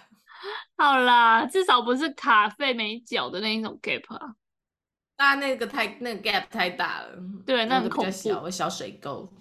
[0.78, 4.34] 好啦，至少不是卡费没缴的那一种 gap 啊。
[5.18, 7.10] 啊，那个太那个 gap 太大了，
[7.46, 9.32] 对，那个比较小，小水沟。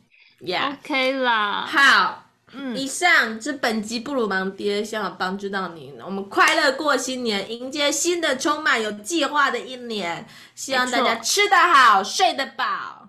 [0.40, 2.20] Yeah，OK、okay、啦，好。
[2.56, 5.98] 嗯，以上是本集布鲁芒爹，希望帮助到您。
[6.00, 10.24] 我们快乐过新年，迎接新的充满有计划的一年。
[10.54, 13.08] 希望大家吃得好，睡得饱。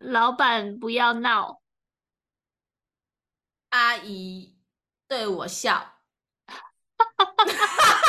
[0.00, 1.62] 老板不要闹，
[3.70, 4.54] 阿姨
[5.08, 5.94] 对我笑。
[6.46, 6.54] 好，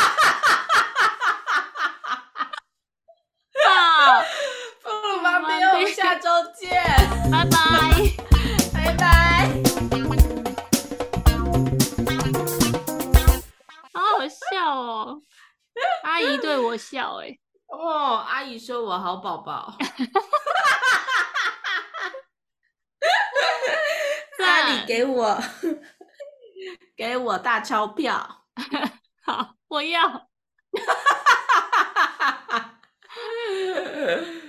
[4.84, 6.84] 布鲁芒爹，我们下周见，
[7.32, 7.58] 拜拜。
[8.74, 9.48] 拜拜。
[13.94, 15.22] 好好笑哦，
[16.04, 17.40] 阿姨对我笑哎、欸！
[17.68, 19.76] 哦，阿姨说我好宝宝。
[24.40, 25.38] 那你给我
[26.96, 28.46] 给我大钞票，
[29.26, 30.30] 好，我要。
[33.58, 34.47] うん。